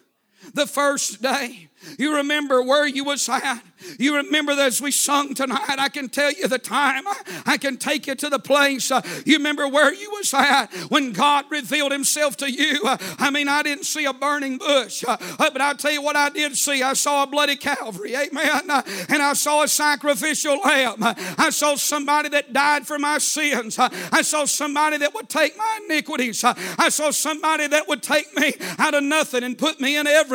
the 0.54 0.68
first 0.68 1.22
day 1.22 1.70
you 1.98 2.16
remember 2.16 2.62
where 2.62 2.88
you 2.88 3.04
was 3.04 3.28
at. 3.30 3.62
You 4.00 4.16
remember 4.18 4.54
as 4.54 4.82
we 4.82 4.92
sung 4.92 5.34
tonight. 5.34 5.76
I 5.78 5.90
can 5.90 6.10
tell 6.10 6.32
you 6.32 6.48
the 6.48 6.58
time. 6.58 7.04
I 7.46 7.58
can 7.58 7.78
take 7.78 8.08
you 8.08 8.16
to 8.16 8.30
the 8.30 8.40
place. 8.40 8.90
You 9.26 9.38
remember 9.38 9.68
where 9.68 9.94
you 9.94 10.10
was 10.12 10.34
at 10.34 10.68
when 10.90 11.12
God 11.12 11.46
revealed 11.50 11.92
Himself 11.92 12.38
to 12.38 12.52
you. 12.52 12.80
I 12.84 13.30
mean, 13.30 13.48
I 13.48 13.62
didn't 13.62 13.86
see 13.86 14.06
a 14.06 14.14
burning 14.14 14.58
bush, 14.58 15.04
but 15.06 15.62
I 15.62 15.74
tell 15.74 15.92
you 15.92 16.02
what 16.02 16.16
I 16.16 16.30
did 16.30 16.58
see. 16.58 16.82
I 16.82 16.94
saw 16.94 17.24
a 17.24 17.28
bloody 17.28 17.56
Calvary, 17.56 18.16
Amen. 18.16 18.62
And 19.10 19.22
I 19.22 19.34
saw 19.34 19.64
a 19.64 19.68
sacrificial 19.68 20.60
lamb. 20.60 20.98
I 21.02 21.50
saw 21.52 21.76
somebody 21.76 22.30
that 22.30 22.54
died 22.54 22.88
for 22.88 22.98
my 22.98 23.18
sins. 23.20 23.78
I 23.78 24.22
saw 24.22 24.46
somebody 24.46 24.98
that 24.98 25.14
would 25.14 25.30
take 25.30 25.58
my 25.58 25.82
iniquities. 25.86 26.44
I 26.44 26.90
saw 26.90 27.12
somebody 27.12 27.68
that 27.68 27.88
would 27.88 28.02
take 28.02 28.36
me 28.36 28.54
out 28.80 28.94
of 28.94 29.04
nothing 29.04 29.44
and 29.44 29.58
put 29.58 29.80
me 29.80 29.98
in 29.98 30.08
everything. 30.08 30.35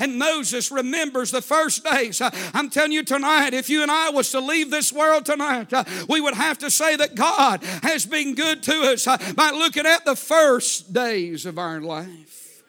And 0.00 0.18
Moses 0.18 0.70
remembers 0.70 1.30
the 1.30 1.42
first 1.42 1.84
days. 1.84 2.20
Uh, 2.20 2.30
I'm 2.54 2.70
telling 2.70 2.92
you 2.92 3.02
tonight, 3.02 3.54
if 3.54 3.70
you 3.70 3.82
and 3.82 3.90
I 3.90 4.10
was 4.10 4.30
to 4.32 4.40
leave 4.40 4.70
this 4.70 4.92
world 4.92 5.26
tonight, 5.26 5.72
uh, 5.72 5.84
we 6.08 6.20
would 6.20 6.34
have 6.34 6.58
to 6.58 6.70
say 6.70 6.96
that 6.96 7.14
God 7.14 7.62
has 7.82 8.06
been 8.06 8.34
good 8.34 8.62
to 8.64 8.92
us 8.92 9.06
uh, 9.06 9.16
by 9.34 9.50
looking 9.50 9.86
at 9.86 10.04
the 10.04 10.16
first 10.16 10.92
days 10.92 11.46
of 11.46 11.58
our 11.58 11.80
life. 11.80 12.62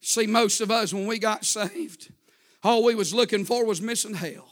See, 0.00 0.26
most 0.26 0.60
of 0.60 0.70
us, 0.70 0.92
when 0.92 1.06
we 1.06 1.18
got 1.18 1.44
saved, 1.44 2.12
all 2.62 2.84
we 2.84 2.94
was 2.94 3.14
looking 3.14 3.44
for 3.44 3.64
was 3.64 3.80
missing 3.80 4.14
hell. 4.14 4.48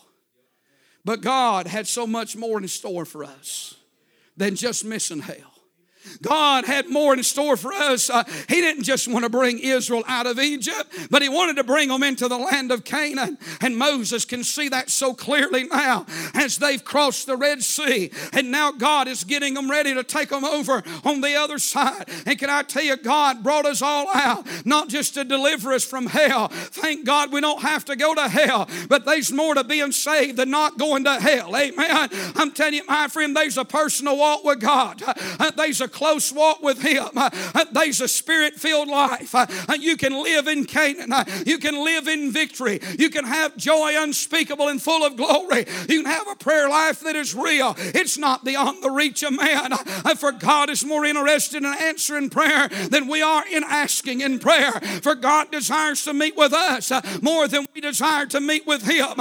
But 1.05 1.21
God 1.21 1.67
had 1.67 1.87
so 1.87 2.07
much 2.07 2.37
more 2.37 2.59
in 2.59 2.69
store 2.69 3.05
for 3.05 3.25
us 3.25 3.75
than 4.37 4.57
just 4.57 4.85
missing 4.85 5.21
hell. 5.21 5.52
God 6.21 6.65
had 6.65 6.89
more 6.89 7.15
in 7.15 7.23
store 7.23 7.57
for 7.57 7.73
us. 7.73 8.11
Uh, 8.11 8.25
he 8.49 8.61
didn't 8.61 8.85
just 8.85 9.09
want 9.09 9.25
to 9.25 9.31
bring 9.31 9.59
Israel 9.59 10.05
out 10.07 10.27
of 10.27 10.39
Egypt, 10.39 11.09
but 11.11 11.23
He 11.23 11.29
wanted 11.29 11.57
to 11.57 11.65
bring 11.65 11.89
them 11.89 12.03
into 12.03 12.29
the 12.29 12.39
land 12.39 12.71
of 12.71 12.85
Canaan. 12.85 13.39
And 13.61 13.77
Moses 13.77 14.25
can 14.25 14.45
see 14.45 14.69
that 14.69 14.91
so 14.91 15.15
clearly 15.15 15.65
now 15.65 16.07
as 16.35 16.59
they've 16.59 16.83
crossed 16.83 17.27
the 17.27 17.37
Red 17.37 17.63
Sea. 17.63 18.11
And 18.33 18.51
now 18.51 18.73
God 18.73 19.09
is 19.09 19.25
getting 19.25 19.55
them 19.55 19.71
ready 19.71 19.95
to 19.95 20.05
take 20.05 20.29
them 20.29 20.45
over 20.45 20.83
on 21.05 21.21
the 21.21 21.35
other 21.35 21.59
side. 21.59 22.09
And 22.27 22.39
can 22.39 22.51
I 22.51 22.63
tell 22.63 22.83
you, 22.83 22.97
God 22.97 23.43
brought 23.43 23.67
us 23.67 23.83
all 23.83 24.09
out, 24.15 24.47
not 24.65 24.89
just 24.89 25.15
to 25.15 25.25
deliver 25.25 25.73
us 25.73 25.85
from 25.85 26.07
hell. 26.07 26.49
Thank 26.49 27.05
God 27.05 27.33
we 27.33 27.41
don't 27.41 27.63
have 27.63 27.85
to 27.87 27.97
go 27.97 28.15
to 28.15 28.29
hell, 28.29 28.69
but 28.89 29.05
there's 29.05 29.33
more 29.33 29.55
to 29.55 29.65
being 29.65 29.93
saved 29.93 30.37
than 30.37 30.51
not 30.51 30.79
going 30.79 31.05
to 31.05 31.21
hell. 31.21 31.57
Amen. 31.57 32.09
I'm 32.37 32.51
telling 32.53 32.75
you, 32.75 32.85
my 32.87 33.09
friend, 33.09 33.37
there's 33.37 33.59
a 33.59 33.65
personal 33.65 34.17
walk 34.17 34.45
with 34.45 34.61
God. 34.61 35.03
Uh, 35.07 35.51
there's 35.53 35.81
a 35.81 35.89
close 35.93 36.33
walk 36.33 36.63
with 36.63 36.83
Him. 36.83 37.09
Uh, 37.17 37.31
uh, 37.55 37.65
there's 37.73 38.01
a 38.01 38.09
spirit 38.09 38.55
filled 38.55 38.89
life. 38.89 39.35
Uh, 39.35 39.47
uh 39.69 39.75
you 39.75 39.97
can 39.97 40.13
live 40.23 40.49
in 40.49 40.65
Canaan. 40.65 41.13
Uh, 41.13 41.25
you 41.47 41.59
can 41.59 41.85
live 41.85 42.09
in 42.09 42.33
victory. 42.33 42.81
You 42.99 43.11
can 43.11 43.25
have 43.25 43.57
joy 43.57 43.95
unspeakable 43.97 44.69
and 44.69 44.81
full 44.81 45.05
of 45.05 45.17
glory. 45.17 45.67
You 45.89 46.03
can 46.03 46.11
have 46.11 46.29
a 46.29 46.37
prayer 46.37 46.69
life 46.69 47.01
that 47.01 47.17
is 47.17 47.35
real. 47.35 47.75
It's 47.79 48.19
not 48.19 48.45
beyond 48.45 48.83
the 48.83 48.91
reach 48.91 49.23
of 49.23 49.35
man. 49.35 49.73
Uh, 49.73 50.15
for 50.15 50.33
God 50.33 50.71
is 50.71 50.85
more 50.85 51.05
interested 51.05 51.63
in 51.63 51.67
answering 51.67 52.31
prayer 52.31 52.69
than 52.69 53.07
we 53.07 53.23
are 53.23 53.45
in 53.47 53.65
asking 53.65 54.21
in 54.21 54.39
prayer. 54.39 54.73
For 55.03 55.15
God 55.15 55.51
desires 55.51 56.03
to 56.05 56.15
meet 56.15 56.37
with 56.37 56.53
us 56.53 56.91
more 57.23 57.49
than 57.49 57.67
we 57.75 57.81
desire 57.81 58.27
to 58.27 58.41
meet 58.41 58.67
with 58.67 58.83
Him. 58.83 59.15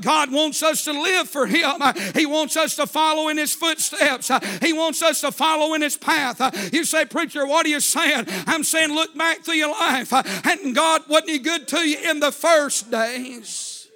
God 0.00 0.32
wants 0.32 0.62
us 0.62 0.84
to 0.84 0.92
live 0.92 1.28
for 1.28 1.46
Him. 1.46 1.82
He 2.14 2.26
wants 2.26 2.56
us 2.56 2.76
to 2.76 2.86
follow 2.86 3.28
in 3.28 3.36
His 3.36 3.54
footsteps. 3.54 4.30
He 4.60 4.72
wants 4.72 5.02
us 5.02 5.20
to 5.20 5.32
follow 5.32 5.74
in 5.74 5.82
His 5.82 5.96
path. 6.08 6.72
You 6.72 6.84
say, 6.84 7.04
Preacher, 7.04 7.46
what 7.46 7.66
are 7.66 7.68
you 7.68 7.80
saying? 7.80 8.24
I'm 8.46 8.64
saying, 8.64 8.94
look 8.94 9.14
back 9.16 9.44
through 9.44 9.54
your 9.54 9.70
life. 9.70 10.12
And 10.46 10.74
God 10.74 11.02
wasn't 11.08 11.30
He 11.30 11.38
good 11.38 11.68
to 11.68 11.78
you 11.78 12.10
in 12.10 12.20
the 12.20 12.32
first 12.32 12.90
days? 12.90 13.88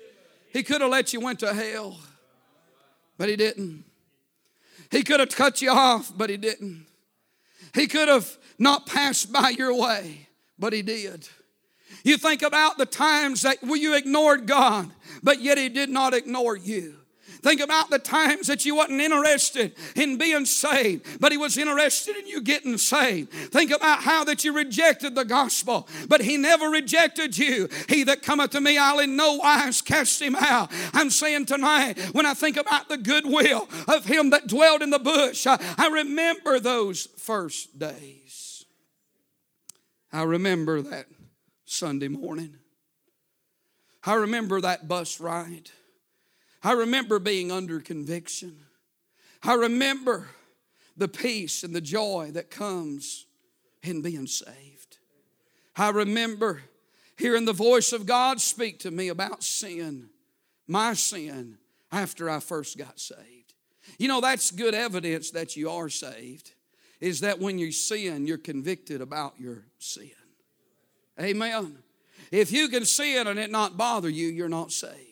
He 0.53 0.63
could 0.63 0.83
have 0.83 0.91
let 0.91 1.13
you 1.13 1.21
went 1.21 1.41
to 1.41 1.55
hell, 1.55 1.99
but 3.17 3.29
He 3.29 3.37
didn't. 3.37 3.85
He 4.91 5.03
could 5.03 5.21
have 5.21 5.31
cut 5.31 5.63
you 5.63 5.71
off, 5.71 6.13
but 6.15 6.29
He 6.29 6.37
didn't. 6.37 6.87
He 7.75 7.87
could 7.87 8.09
have 8.09 8.37
not 8.59 8.87
passed 8.87 9.33
by 9.33 9.49
your 9.51 9.75
way, 9.75 10.29
but 10.59 10.75
He 10.75 10.83
did. 10.83 11.29
You 12.05 12.19
think 12.19 12.43
about 12.43 12.79
the 12.79 12.87
times 12.87 13.43
that 13.43 13.63
you 13.63 13.97
ignored 13.97 14.47
God, 14.47 14.91
but 15.23 15.41
yet 15.41 15.57
He 15.57 15.71
did 15.71 15.89
not 15.89 16.13
ignore 16.13 16.57
you. 16.57 16.97
Think 17.43 17.61
about 17.61 17.91
the 17.91 17.99
times 17.99 18.47
that 18.47 18.65
you 18.65 18.77
wasn't 18.77 19.01
interested 19.01 19.75
in 19.97 20.17
being 20.17 20.45
saved, 20.45 21.21
but 21.21 21.33
he 21.33 21.39
was 21.39 21.59
interested 21.59 22.17
in 22.17 22.29
you 22.29 22.41
getting 22.41 22.79
saved. 22.79 23.33
Think 23.33 23.73
about 23.73 24.03
how 24.03 24.23
that 24.25 24.45
you 24.45 24.55
rejected 24.55 25.17
the 25.17 25.25
gospel, 25.25 25.89
but 26.09 26.21
he 26.21 26.37
never 26.37 26.69
rejected 26.69 27.37
you. 27.37 27.69
He 27.89 28.05
that 28.05 28.23
cometh 28.23 28.53
to 28.53 28.61
me, 28.61 28.79
I'll 28.79 29.01
in 29.01 29.17
no 29.17 29.35
wise 29.35 29.83
cast 29.83 30.23
him 30.23 30.37
out. 30.37 30.71
I'm 30.95 31.11
saying 31.11 31.47
tonight, 31.47 31.99
when 32.13 32.27
I 32.27 32.35
think 32.35 32.57
about 32.57 32.89
the 32.89 32.97
goodwill 32.97 33.69
of 33.89 34.05
him 34.05 34.31
that 34.31 34.47
dwelled 34.47 34.83
in 34.83 34.91
the 34.91 35.01
bush, 35.01 35.45
I 35.49 35.89
remember 35.93 36.61
those 36.61 37.09
first 37.17 37.77
days. 37.77 38.65
I 40.13 40.23
remember 40.23 40.81
that 40.83 41.07
Sunday 41.65 42.09
morning. 42.09 42.55
I 44.05 44.15
remember 44.15 44.61
that 44.61 44.87
bus 44.87 45.21
ride. 45.21 45.71
I 46.63 46.73
remember 46.73 47.19
being 47.19 47.51
under 47.51 47.81
conviction. 47.81 48.57
I 49.43 49.55
remember 49.55 50.29
the 50.97 51.09
peace 51.09 51.65
and 51.65 51.75
the 51.75 51.81
joy 51.81 52.31
that 52.35 52.51
comes 52.51 53.27
in 53.83 54.03
being 54.03 54.27
saved. 54.27 54.99
I 55.77 55.89
remember 55.91 56.63
hearing 57.17 57.45
the 57.45 57.53
voice 57.53 57.93
of 57.93 58.07
God 58.07 58.41
speak 58.41 58.81
to 58.81 58.91
me 58.91 59.09
about 59.09 59.43
sin, 59.43 60.11
my 60.67 60.95
sin, 60.95 61.59
after 61.91 62.31
I 62.31 62.41
first 62.41 62.79
got 62.79 63.01
saved. 63.01 63.55
You 63.99 64.09
know, 64.09 64.21
that's 64.21 64.51
good 64.51 64.75
evidence 64.75 65.31
that 65.33 65.57
you 65.57 65.71
are 65.71 65.89
saved, 65.89 66.53
is 67.01 67.21
that 67.21 67.41
when 67.41 67.59
you 67.59 67.73
sin, 67.73 68.27
you're 68.27 68.39
convicted 68.39 69.01
about 69.01 69.35
your 69.39 69.65
sin. 69.79 70.11
Amen. 71.21 71.79
If 72.31 72.53
you 72.53 72.69
can 72.69 72.85
sin 72.85 73.27
and 73.27 73.39
it 73.39 73.51
not 73.51 73.77
bother 73.77 74.09
you, 74.09 74.29
you're 74.29 74.49
not 74.49 74.73
saved. 74.73 75.12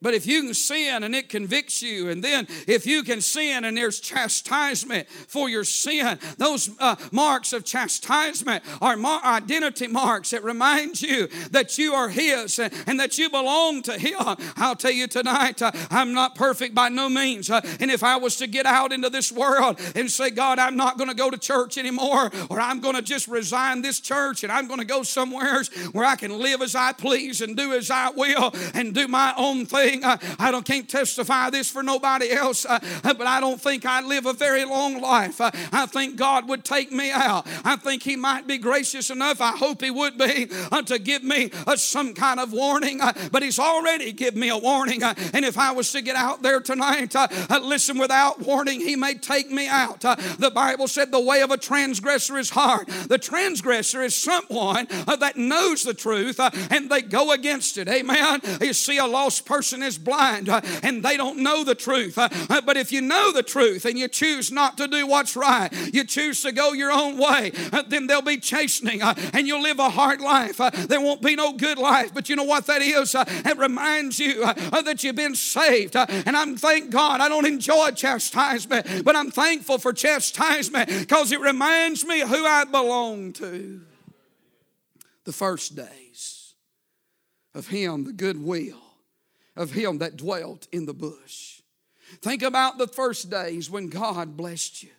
But 0.00 0.14
if 0.14 0.26
you 0.26 0.42
can 0.42 0.54
sin 0.54 1.02
and 1.02 1.14
it 1.14 1.28
convicts 1.28 1.82
you, 1.82 2.08
and 2.08 2.22
then 2.22 2.46
if 2.66 2.86
you 2.86 3.02
can 3.02 3.20
sin 3.20 3.64
and 3.64 3.76
there's 3.76 4.00
chastisement 4.00 5.08
for 5.08 5.48
your 5.48 5.64
sin, 5.64 6.18
those 6.36 6.70
uh, 6.78 6.96
marks 7.10 7.52
of 7.52 7.64
chastisement 7.64 8.62
are 8.80 8.96
mar- 8.96 9.24
identity 9.24 9.88
marks 9.88 10.30
that 10.30 10.44
remind 10.44 11.02
you 11.02 11.28
that 11.50 11.78
you 11.78 11.94
are 11.94 12.08
His 12.08 12.58
and, 12.58 12.72
and, 12.86 13.00
that 13.00 13.18
you 13.18 13.30
belong 13.30 13.82
to 13.82 13.98
Him. 13.98 14.14
I'll 14.56 14.76
tell 14.76 14.90
you 14.90 15.06
tonight, 15.06 15.62
uh, 15.62 15.72
I'm 15.90 16.12
not 16.12 16.34
perfect 16.34 16.74
by 16.74 16.88
no 16.88 17.08
means. 17.08 17.50
Uh, 17.50 17.60
and 17.80 17.90
if 17.90 18.02
I 18.02 18.16
was 18.16 18.36
to 18.36 18.46
get 18.46 18.66
out 18.66 18.92
into 18.92 19.10
this 19.10 19.32
world 19.32 19.80
and 19.94 20.10
say, 20.10 20.30
God, 20.30 20.58
I'm 20.58 20.76
not 20.76 20.98
going 20.98 21.10
to 21.10 21.16
go 21.16 21.30
to 21.30 21.38
church 21.38 21.78
anymore, 21.78 22.30
or 22.50 22.60
I'm 22.60 22.80
going 22.80 22.96
to 22.96 23.02
just 23.02 23.28
resign 23.28 23.82
this 23.82 24.00
church 24.00 24.42
and 24.42 24.52
I'm 24.52 24.68
going 24.68 24.80
to 24.80 24.86
go 24.86 25.02
somewhere 25.02 25.62
where 25.92 26.04
I 26.04 26.16
can 26.16 26.38
live 26.38 26.62
as 26.62 26.74
I 26.74 26.92
please 26.92 27.40
and 27.40 27.56
do 27.56 27.72
as 27.72 27.90
I 27.90 28.10
will 28.10 28.52
and 28.74 28.94
do 28.94 29.08
my 29.08 29.32
own 29.36 29.66
thing 29.66 29.87
thing. 29.88 30.04
Uh, 30.04 30.18
I 30.38 30.50
don't 30.50 30.64
can't 30.64 30.88
testify 30.88 31.50
this 31.50 31.70
for 31.70 31.82
nobody 31.82 32.30
else, 32.30 32.66
uh, 32.66 32.78
but 33.02 33.26
I 33.26 33.40
don't 33.40 33.60
think 33.60 33.86
I'd 33.86 34.04
live 34.04 34.26
a 34.26 34.32
very 34.32 34.64
long 34.64 35.00
life. 35.00 35.40
Uh, 35.40 35.50
I 35.72 35.86
think 35.86 36.16
God 36.16 36.48
would 36.48 36.64
take 36.64 36.92
me 36.92 37.10
out. 37.10 37.46
I 37.64 37.76
think 37.76 38.02
He 38.02 38.16
might 38.16 38.46
be 38.46 38.58
gracious 38.58 39.10
enough. 39.10 39.40
I 39.40 39.52
hope 39.52 39.82
He 39.82 39.90
would 39.90 40.18
be 40.18 40.48
uh, 40.70 40.82
to 40.82 40.98
give 40.98 41.22
me 41.22 41.50
uh, 41.66 41.76
some 41.76 42.14
kind 42.14 42.40
of 42.40 42.52
warning. 42.52 43.00
Uh, 43.00 43.12
but 43.32 43.42
He's 43.42 43.58
already 43.58 44.12
given 44.12 44.40
me 44.40 44.48
a 44.50 44.58
warning. 44.58 45.02
and 45.02 45.44
if 45.44 45.58
I 45.58 45.72
was 45.72 45.90
to 45.92 46.02
get 46.02 46.16
out 46.16 46.42
there 46.42 46.60
tonight, 46.60 47.14
listen, 47.62 47.98
without 47.98 48.40
warning, 48.40 48.80
He 48.80 48.96
may 48.96 49.14
take 49.14 49.50
me 49.50 49.68
out. 49.68 50.00
the 50.00 50.52
Bible 50.54 50.88
said 50.88 51.10
the 51.10 51.20
way 51.20 51.42
of 51.42 51.50
a 51.50 51.56
transgressor 51.56 52.36
is 52.38 52.50
hard. 52.50 52.88
The 52.88 53.18
transgressor 53.18 54.02
is 54.02 54.14
someone 54.14 54.86
that 55.06 55.36
knows 55.36 55.82
the 55.82 55.94
truth 55.94 56.40
and 56.70 56.90
they 56.90 57.02
go 57.02 57.32
against 57.32 57.78
it. 57.78 57.88
Amen. 57.88 58.40
You 58.60 58.72
see, 58.72 58.98
a 58.98 59.06
lost 59.06 59.46
person 59.46 59.77
is 59.82 59.98
blind 59.98 60.48
uh, 60.48 60.60
and 60.82 61.02
they 61.02 61.16
don't 61.16 61.38
know 61.38 61.64
the 61.64 61.74
truth. 61.74 62.18
Uh, 62.18 62.28
uh, 62.50 62.60
but 62.60 62.76
if 62.76 62.92
you 62.92 63.00
know 63.00 63.32
the 63.32 63.42
truth 63.42 63.84
and 63.84 63.98
you 63.98 64.08
choose 64.08 64.50
not 64.50 64.76
to 64.78 64.88
do 64.88 65.06
what's 65.06 65.36
right, 65.36 65.68
you 65.92 66.04
choose 66.04 66.42
to 66.42 66.52
go 66.52 66.72
your 66.72 66.92
own 66.92 67.18
way, 67.18 67.50
then 67.88 68.06
there'll 68.06 68.22
be 68.22 68.38
chastening 68.38 69.02
and 69.02 69.46
you'll 69.46 69.62
live 69.62 69.78
a 69.78 69.90
hard 69.90 70.20
life. 70.20 70.58
there 70.88 71.00
won't 71.00 71.22
be 71.22 71.34
no 71.34 71.52
good 71.52 71.78
life. 71.78 72.12
But 72.12 72.28
you 72.28 72.36
know 72.36 72.44
what 72.44 72.66
that 72.66 72.82
is? 72.82 73.14
it 73.18 73.58
reminds 73.58 74.18
you 74.18 74.44
that 74.44 75.02
you've 75.02 75.16
been 75.16 75.34
saved. 75.34 75.96
and 75.96 76.36
I'm 76.36 76.56
thank 76.56 76.90
God 76.90 77.20
I 77.20 77.28
don't 77.28 77.46
enjoy 77.46 77.90
chastisement, 77.90 79.04
but 79.04 79.16
I'm 79.16 79.30
thankful 79.30 79.78
for 79.78 79.92
chastisement 79.92 80.88
because 80.88 81.32
it 81.32 81.40
reminds 81.40 82.04
me 82.04 82.20
who 82.20 82.46
I 82.46 82.64
belong 82.64 83.32
to. 83.34 83.80
The 85.24 85.32
first 85.32 85.76
days 85.76 86.54
of 87.54 87.68
Him, 87.68 88.04
the 88.04 88.12
goodwill 88.12 88.87
of 89.58 89.72
Him 89.72 89.98
that 89.98 90.16
dwelt 90.16 90.66
in 90.72 90.86
the 90.86 90.94
bush. 90.94 91.60
Think 92.22 92.42
about 92.42 92.78
the 92.78 92.88
first 92.88 93.28
days 93.28 93.68
when 93.68 93.88
God 93.88 94.36
blessed 94.36 94.82
you, 94.82 94.90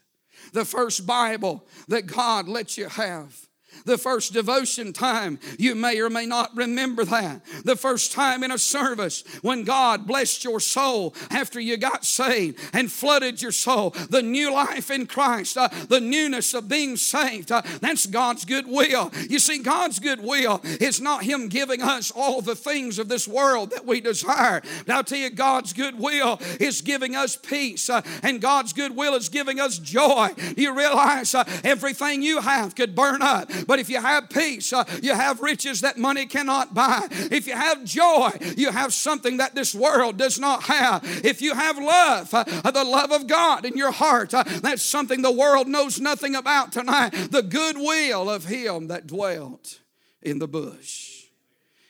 the 0.54 0.66
first 0.66 1.08
Bible 1.08 1.66
that 1.88 2.06
God 2.06 2.48
let 2.48 2.78
you 2.78 2.88
have 2.88 3.49
the 3.86 3.98
first 3.98 4.34
devotion 4.34 4.94
time, 4.94 5.40
you 5.58 5.76
may 5.76 6.00
or 6.00 6.10
may 6.10 6.26
not 6.26 6.56
remember 6.56 7.06
that. 7.06 7.42
The 7.64 7.76
first 7.76 8.12
time 8.12 8.44
in 8.44 8.52
a 8.52 8.58
service 8.58 9.24
when 9.42 9.64
God 9.64 10.08
blessed 10.08 10.44
your 10.44 10.60
soul 10.60 11.16
after 11.30 11.60
you 11.60 11.78
got 11.78 12.06
saved 12.06 12.60
and 12.74 12.92
flooded 12.92 13.42
your 13.42 13.52
soul. 13.52 13.92
The 14.10 14.22
new 14.22 14.52
life 14.52 14.92
in 14.92 15.06
Christ, 15.08 15.58
uh, 15.58 15.70
the 15.88 16.02
newness 16.02 16.54
of 16.54 16.68
being 16.68 16.98
saved. 16.98 17.52
Uh, 17.52 17.62
that's 17.82 18.06
God's 18.06 18.46
good 18.46 18.68
will. 18.68 19.12
You 19.30 19.40
see, 19.40 19.60
God's 19.60 20.00
good 20.00 20.22
will 20.22 20.62
is 20.64 21.02
not 21.02 21.24
Him 21.24 21.48
giving 21.48 21.82
us 21.82 22.12
all 22.12 22.42
the 22.42 22.56
things 22.56 23.00
of 23.00 23.10
this 23.10 23.28
world 23.28 23.72
that 23.72 23.86
we 23.86 24.02
desire. 24.02 24.62
But 24.86 24.96
I'll 24.96 25.04
tell 25.04 25.18
you, 25.18 25.30
God's 25.30 25.74
good 25.74 26.00
will 26.00 26.40
is 26.60 26.82
giving 26.82 27.16
us 27.16 27.36
peace, 27.36 27.90
uh, 27.90 28.02
and 28.24 28.42
God's 28.42 28.74
good 28.74 28.96
will 28.96 29.16
is 29.16 29.30
giving 29.30 29.60
us 29.60 29.78
joy. 29.78 30.30
You 30.56 30.76
realize 30.76 31.34
uh, 31.36 31.44
everything 31.64 32.22
you 32.22 32.42
have 32.42 32.76
could 32.76 32.96
burn 32.96 33.22
up, 33.22 33.50
but 33.70 33.78
if 33.78 33.88
you 33.88 34.02
have 34.02 34.32
peace, 34.32 34.74
uh, 34.74 34.84
you 35.04 35.14
have 35.14 35.42
riches 35.42 35.82
that 35.82 35.96
money 35.96 36.26
cannot 36.26 36.74
buy. 36.74 37.08
If 37.12 37.46
you 37.46 37.54
have 37.54 37.84
joy, 37.84 38.32
you 38.58 38.72
have 38.72 38.96
something 38.96 39.38
that 39.38 39.54
this 39.54 39.76
world 39.76 40.18
does 40.18 40.40
not 40.40 40.64
have. 40.64 41.04
If 41.24 41.40
you 41.40 41.54
have 41.54 41.78
love, 41.78 42.34
uh, 42.34 42.72
the 42.72 42.84
love 42.84 43.12
of 43.12 43.28
God 43.28 43.66
in 43.66 43.78
your 43.78 43.92
heart, 43.92 44.34
uh, 44.34 44.44
that's 44.44 44.82
something 44.82 45.22
the 45.22 45.32
world 45.32 45.68
knows 45.68 46.00
nothing 46.00 46.36
about 46.36 46.72
tonight. 46.72 47.12
The 47.12 47.44
goodwill 47.44 48.28
of 48.28 48.46
Him 48.46 48.88
that 48.88 49.06
dwelt 49.06 49.82
in 50.24 50.40
the 50.40 50.48
bush. 50.48 51.26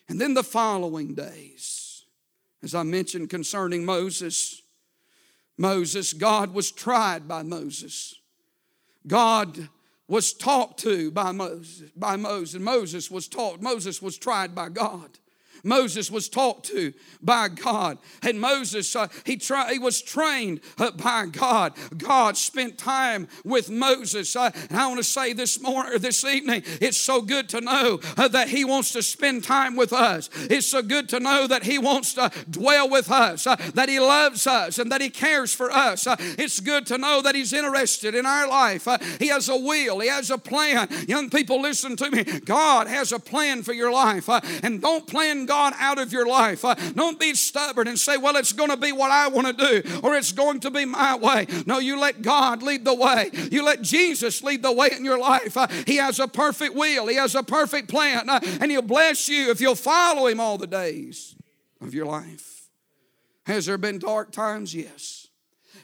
And 0.10 0.20
then 0.20 0.34
the 0.34 0.44
following 0.44 1.16
days, 1.16 2.04
as 2.62 2.76
I 2.76 2.84
mentioned 2.84 3.30
concerning 3.30 3.86
Moses, 3.86 4.64
Moses, 5.58 6.12
God 6.12 6.54
was 6.54 6.74
tried 6.74 7.26
by 7.26 7.44
Moses. 7.44 8.16
God 9.08 9.70
was 10.10 10.34
talked 10.34 10.80
to 10.80 11.12
by 11.12 11.32
Moses, 11.32 11.92
by 11.96 12.18
Moses. 12.18 12.60
Moses 12.60 13.10
was 13.10 13.28
taught, 13.28 13.62
Moses 13.62 14.01
was 14.01 14.18
tried 14.18 14.54
by 14.54 14.68
God. 14.68 15.20
Moses 15.63 16.12
was 16.12 16.30
taught 16.30 16.63
to 16.66 16.94
by 17.22 17.50
God. 17.50 17.98
And 18.22 18.39
Moses, 18.39 18.96
uh, 18.96 19.08
he, 19.25 19.38
tra- 19.38 19.72
he 19.72 19.80
was 19.80 20.01
trained 20.01 20.62
uh, 20.78 20.92
by 20.92 21.25
God. 21.25 21.74
God 21.98 22.38
spent 22.38 22.78
time 22.78 23.28
with 23.44 23.70
Moses. 23.70 24.36
Uh, 24.36 24.51
and 24.70 24.80
I 24.80 24.88
want 24.88 25.00
to 25.00 25.04
say 25.04 25.34
this 25.34 25.62
morning 25.62 25.94
or 25.94 26.00
this 26.00 26.24
evening, 26.24 26.63
it's 26.82 26.98
so 26.98 27.22
good 27.22 27.50
to 27.50 27.62
know 27.62 28.00
uh, 28.18 28.28
that 28.30 28.50
he 28.50 28.66
wants 28.66 28.92
to 28.94 29.04
spend 29.04 29.44
time 29.44 29.75
with 29.75 29.94
us. 29.94 30.30
It's 30.50 30.68
so 30.68 30.82
good 30.82 31.10
to 31.10 31.20
know 31.20 31.48
that 31.48 31.63
he 31.63 31.78
wants 31.78 32.13
to 32.13 32.32
dwell 32.50 32.89
with 32.89 33.12
us, 33.12 33.48
uh, 33.48 33.56
that 33.75 33.89
he 33.89 34.00
loves 34.00 34.48
us, 34.48 34.80
and 34.80 34.92
that 34.92 35.01
he 35.01 35.10
cares 35.10 35.54
for 35.54 35.72
us. 35.72 36.08
Uh, 36.08 36.16
it's 36.20 36.60
good 36.60 36.86
to 36.88 36.98
know 36.98 37.22
that 37.22 37.36
he's 37.36 37.54
interested 37.54 38.16
in 38.16 38.25
our 38.25 38.48
life. 38.48 38.88
he 39.20 39.28
has 39.28 39.50
a 39.50 39.58
will, 39.58 40.00
he 40.00 40.08
has 40.08 40.30
a 40.30 40.38
plan. 40.38 40.88
Young 41.08 41.30
people, 41.30 41.62
listen 41.62 41.96
to 41.98 42.10
me. 42.12 42.24
God 42.24 42.88
has 42.88 43.12
a 43.12 43.20
plan 43.20 43.63
for 43.63 43.74
your 43.74 43.92
life. 43.92 44.30
and 44.63 44.82
don't 44.82 45.08
plan 45.08 45.46
God 45.50 45.74
out 45.79 45.98
of 45.98 46.13
your 46.13 46.27
life. 46.27 46.63
Uh, 46.63 46.75
don't 46.75 47.20
be 47.20 47.34
stubborn 47.34 47.88
and 47.88 48.00
say, 48.00 48.15
well, 48.15 48.36
it's 48.36 48.53
going 48.53 48.70
to 48.70 48.77
be 48.77 48.91
what 48.91 49.10
I 49.10 49.27
want 49.27 49.48
to 49.48 49.82
do 49.82 50.00
or 50.03 50.15
it's 50.15 50.32
going 50.32 50.60
to 50.62 50.72
be 50.72 50.86
my 50.86 51.15
way. 51.18 51.48
No, 51.65 51.79
you 51.79 52.00
let 52.00 52.22
God 52.22 52.62
lead 52.62 52.86
the 52.86 52.94
way. 52.94 53.32
You 53.51 53.65
let 53.65 53.82
Jesus 53.82 54.43
lead 54.43 54.62
the 54.62 54.71
way 54.71 54.89
in 54.95 55.04
your 55.04 55.19
life. 55.19 55.58
Uh, 55.58 55.67
he 55.86 55.95
has 55.95 56.19
a 56.19 56.28
perfect 56.28 56.76
will, 56.76 57.08
He 57.08 57.15
has 57.15 57.34
a 57.34 57.41
perfect 57.43 57.89
plan, 57.89 58.30
uh, 58.30 58.39
and 58.62 58.69
He'll 58.69 58.84
bless 58.84 59.28
you 59.28 59.50
if 59.50 59.60
you'll 59.60 59.76
follow 59.76 60.28
Him 60.28 60.39
all 60.39 60.60
the 60.60 60.67
days 60.67 61.36
of 61.82 61.93
your 61.93 62.06
life. 62.06 62.69
Has 63.47 63.65
there 63.65 63.80
been 63.80 63.97
dark 63.97 64.32
times? 64.32 64.76
Yes. 64.76 65.28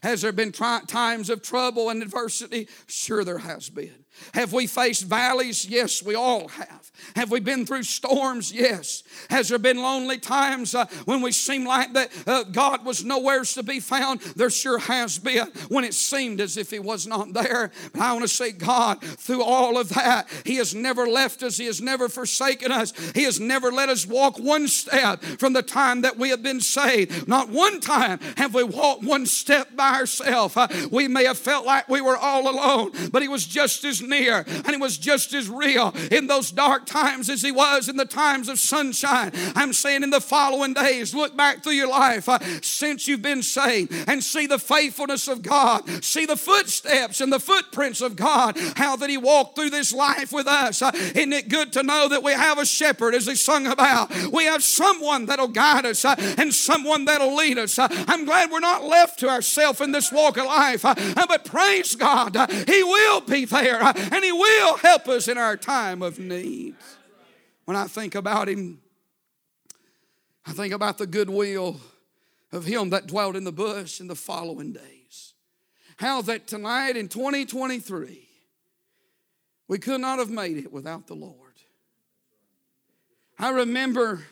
Has 0.03 0.21
there 0.21 0.31
been 0.31 0.51
tri- 0.51 0.81
times 0.87 1.31
of 1.31 1.41
trouble 1.41 1.89
and 1.89 2.03
adversity? 2.03 2.67
Sure, 2.85 3.23
there 3.23 3.39
has 3.39 3.69
been. 3.69 4.04
Have 4.33 4.53
we 4.53 4.67
faced 4.67 5.03
valleys? 5.03 5.65
Yes, 5.65 6.03
we 6.03 6.15
all 6.15 6.47
have. 6.47 6.91
Have 7.15 7.31
we 7.31 7.39
been 7.39 7.65
through 7.65 7.83
storms? 7.83 8.51
Yes. 8.51 9.03
Has 9.29 9.49
there 9.49 9.59
been 9.59 9.77
lonely 9.77 10.17
times 10.17 10.75
uh, 10.75 10.85
when 11.05 11.21
we 11.21 11.31
seemed 11.31 11.67
like 11.67 11.93
that 11.93 12.11
uh, 12.27 12.43
God 12.43 12.85
was 12.85 13.03
nowhere 13.03 13.43
to 13.43 13.63
be 13.63 13.79
found? 13.79 14.21
There 14.21 14.49
sure 14.49 14.79
has 14.79 15.19
been 15.19 15.47
when 15.69 15.83
it 15.83 15.93
seemed 15.93 16.41
as 16.41 16.57
if 16.57 16.71
He 16.71 16.79
was 16.79 17.07
not 17.07 17.33
there. 17.33 17.71
But 17.93 18.01
I 18.01 18.13
want 18.13 18.23
to 18.23 18.29
say, 18.29 18.51
God, 18.51 19.01
through 19.01 19.43
all 19.43 19.77
of 19.77 19.89
that, 19.89 20.27
He 20.45 20.55
has 20.55 20.73
never 20.73 21.07
left 21.07 21.43
us. 21.43 21.57
He 21.57 21.65
has 21.65 21.81
never 21.81 22.09
forsaken 22.09 22.71
us. 22.71 22.93
He 23.13 23.23
has 23.23 23.39
never 23.39 23.71
let 23.71 23.89
us 23.89 24.05
walk 24.05 24.37
one 24.37 24.67
step 24.67 25.23
from 25.23 25.53
the 25.53 25.63
time 25.63 26.01
that 26.01 26.17
we 26.17 26.29
have 26.29 26.43
been 26.43 26.61
saved. 26.61 27.27
Not 27.27 27.49
one 27.49 27.79
time 27.79 28.19
have 28.37 28.53
we 28.53 28.63
walked 28.63 29.03
one 29.03 29.25
step 29.25 29.75
by 29.75 29.95
ourselves. 29.95 30.57
Uh, 30.57 30.67
we 30.91 31.07
may 31.07 31.25
have 31.25 31.37
felt 31.37 31.65
like 31.65 31.87
we 31.89 32.01
were 32.01 32.17
all 32.17 32.49
alone, 32.49 32.91
but 33.11 33.21
He 33.21 33.27
was 33.27 33.45
just 33.45 33.83
as 33.85 34.01
near 34.05 34.45
and 34.47 34.69
He 34.69 34.77
was 34.77 34.97
just 34.97 35.33
as 35.33 35.49
real 35.49 35.93
in 36.11 36.27
those 36.27 36.51
dark 36.51 36.85
times 36.85 37.29
as 37.29 37.41
He 37.41 37.51
was 37.51 37.89
in 37.89 37.97
the 37.97 38.05
times 38.05 38.49
of 38.49 38.59
sunshine. 38.59 39.31
I'm 39.55 39.73
saying 39.73 40.03
in 40.03 40.09
the 40.09 40.21
following 40.21 40.73
days, 40.73 41.13
look 41.13 41.35
back 41.35 41.63
through 41.63 41.73
your 41.73 41.89
life 41.89 42.27
uh, 42.29 42.39
since 42.61 43.07
you've 43.07 43.21
been 43.21 43.43
saved 43.43 43.93
and 44.07 44.23
see 44.23 44.47
the 44.47 44.59
faithfulness 44.59 45.27
of 45.27 45.41
God, 45.41 46.03
see 46.03 46.25
the 46.25 46.37
footsteps 46.37 47.21
and 47.21 47.31
the 47.31 47.39
footprints 47.39 48.01
of 48.01 48.15
God, 48.15 48.57
how 48.75 48.95
that 48.95 49.09
He 49.09 49.17
walked 49.17 49.55
through 49.55 49.69
this 49.69 49.93
life 49.93 50.31
with 50.31 50.47
us. 50.47 50.81
Uh, 50.81 50.91
isn't 50.93 51.33
it 51.33 51.49
good 51.49 51.73
to 51.73 51.83
know 51.83 52.09
that 52.09 52.23
we 52.23 52.33
have 52.33 52.57
a 52.57 52.65
shepherd 52.65 53.15
as 53.15 53.27
He 53.27 53.35
sung 53.35 53.67
about? 53.67 54.11
We 54.31 54.45
have 54.45 54.63
someone 54.63 55.25
that'll 55.25 55.47
guide 55.47 55.85
us 55.85 56.05
uh, 56.05 56.15
and 56.37 56.53
someone 56.53 57.05
that'll 57.05 57.35
lead 57.35 57.57
us. 57.57 57.77
Uh, 57.77 57.87
I'm 58.07 58.25
glad 58.25 58.51
we're 58.51 58.59
not 58.59 58.83
left 58.83 59.19
to 59.19 59.29
ourselves 59.29 59.81
in 59.81 59.91
this 59.91 60.11
walk 60.11 60.37
of 60.37 60.45
life, 60.45 60.85
uh, 60.85 60.95
but 61.27 61.45
praise 61.45 61.95
God, 61.95 62.35
uh, 62.35 62.47
He 62.47 62.83
will 62.83 63.21
be 63.21 63.45
there 63.45 63.81
and 63.95 64.23
He 64.23 64.31
will 64.31 64.77
help 64.77 65.07
us 65.07 65.27
in 65.27 65.37
our 65.37 65.57
time 65.57 66.01
of 66.01 66.19
need. 66.19 66.75
When 67.65 67.77
I 67.77 67.85
think 67.85 68.15
about 68.15 68.47
Him, 68.47 68.81
I 70.45 70.51
think 70.51 70.73
about 70.73 70.97
the 70.97 71.07
goodwill 71.07 71.79
of 72.51 72.65
Him 72.65 72.89
that 72.91 73.07
dwelt 73.07 73.35
in 73.35 73.43
the 73.43 73.51
bush 73.51 73.99
in 73.99 74.07
the 74.07 74.15
following 74.15 74.73
days. 74.73 75.33
How 75.97 76.21
that 76.23 76.45
tonight 76.45 76.97
in 76.97 77.07
2023, 77.07 78.27
we 79.67 79.79
could 79.79 80.01
not 80.01 80.19
have 80.19 80.29
made 80.29 80.57
it 80.57 80.71
without 80.71 81.07
the 81.07 81.15
Lord. 81.15 81.35
I 83.39 83.49
remember 83.49 84.25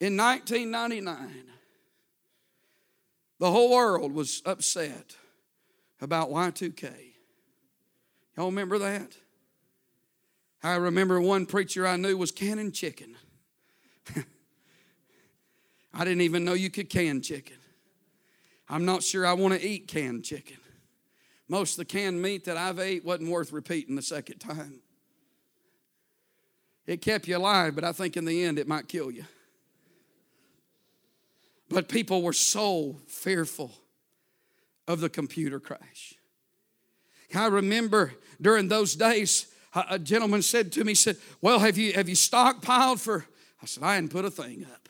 in 0.00 0.16
1999, 0.16 1.44
the 3.38 3.50
whole 3.50 3.70
world 3.70 4.12
was 4.12 4.42
upset 4.46 5.16
about 6.00 6.30
Y2K. 6.30 7.11
Y'all 8.36 8.46
remember 8.46 8.78
that? 8.78 9.16
I 10.62 10.76
remember 10.76 11.20
one 11.20 11.46
preacher 11.46 11.86
I 11.86 11.96
knew 11.96 12.16
was 12.16 12.30
canning 12.30 12.72
chicken. 12.72 13.16
I 15.94 16.04
didn't 16.04 16.22
even 16.22 16.44
know 16.44 16.54
you 16.54 16.70
could 16.70 16.88
can 16.88 17.20
chicken. 17.20 17.56
I'm 18.68 18.84
not 18.84 19.02
sure 19.02 19.26
I 19.26 19.32
want 19.34 19.54
to 19.54 19.66
eat 19.66 19.88
canned 19.88 20.24
chicken. 20.24 20.56
Most 21.48 21.72
of 21.72 21.78
the 21.78 21.84
canned 21.84 22.22
meat 22.22 22.44
that 22.44 22.56
I've 22.56 22.78
ate 22.78 23.04
wasn't 23.04 23.30
worth 23.30 23.52
repeating 23.52 23.96
the 23.96 24.02
second 24.02 24.38
time. 24.38 24.80
It 26.86 27.02
kept 27.02 27.28
you 27.28 27.36
alive, 27.36 27.74
but 27.74 27.84
I 27.84 27.92
think 27.92 28.16
in 28.16 28.24
the 28.24 28.42
end 28.42 28.58
it 28.58 28.66
might 28.66 28.88
kill 28.88 29.10
you. 29.10 29.24
But 31.68 31.88
people 31.88 32.22
were 32.22 32.32
so 32.32 32.96
fearful 33.06 33.72
of 34.86 35.00
the 35.00 35.08
computer 35.08 35.60
crash. 35.60 36.14
I 37.34 37.46
remember 37.46 38.14
during 38.40 38.68
those 38.68 38.94
days, 38.94 39.46
a 39.74 39.98
gentleman 39.98 40.42
said 40.42 40.72
to 40.72 40.84
me, 40.84 40.92
he 40.92 40.94
said, 40.96 41.16
Well, 41.40 41.58
have 41.58 41.78
you, 41.78 41.92
have 41.94 42.08
you 42.08 42.14
stockpiled 42.14 43.00
for? 43.00 43.26
I 43.62 43.66
said, 43.66 43.82
I 43.82 43.94
hadn't 43.94 44.10
put 44.10 44.24
a 44.24 44.30
thing 44.30 44.66
up. 44.70 44.88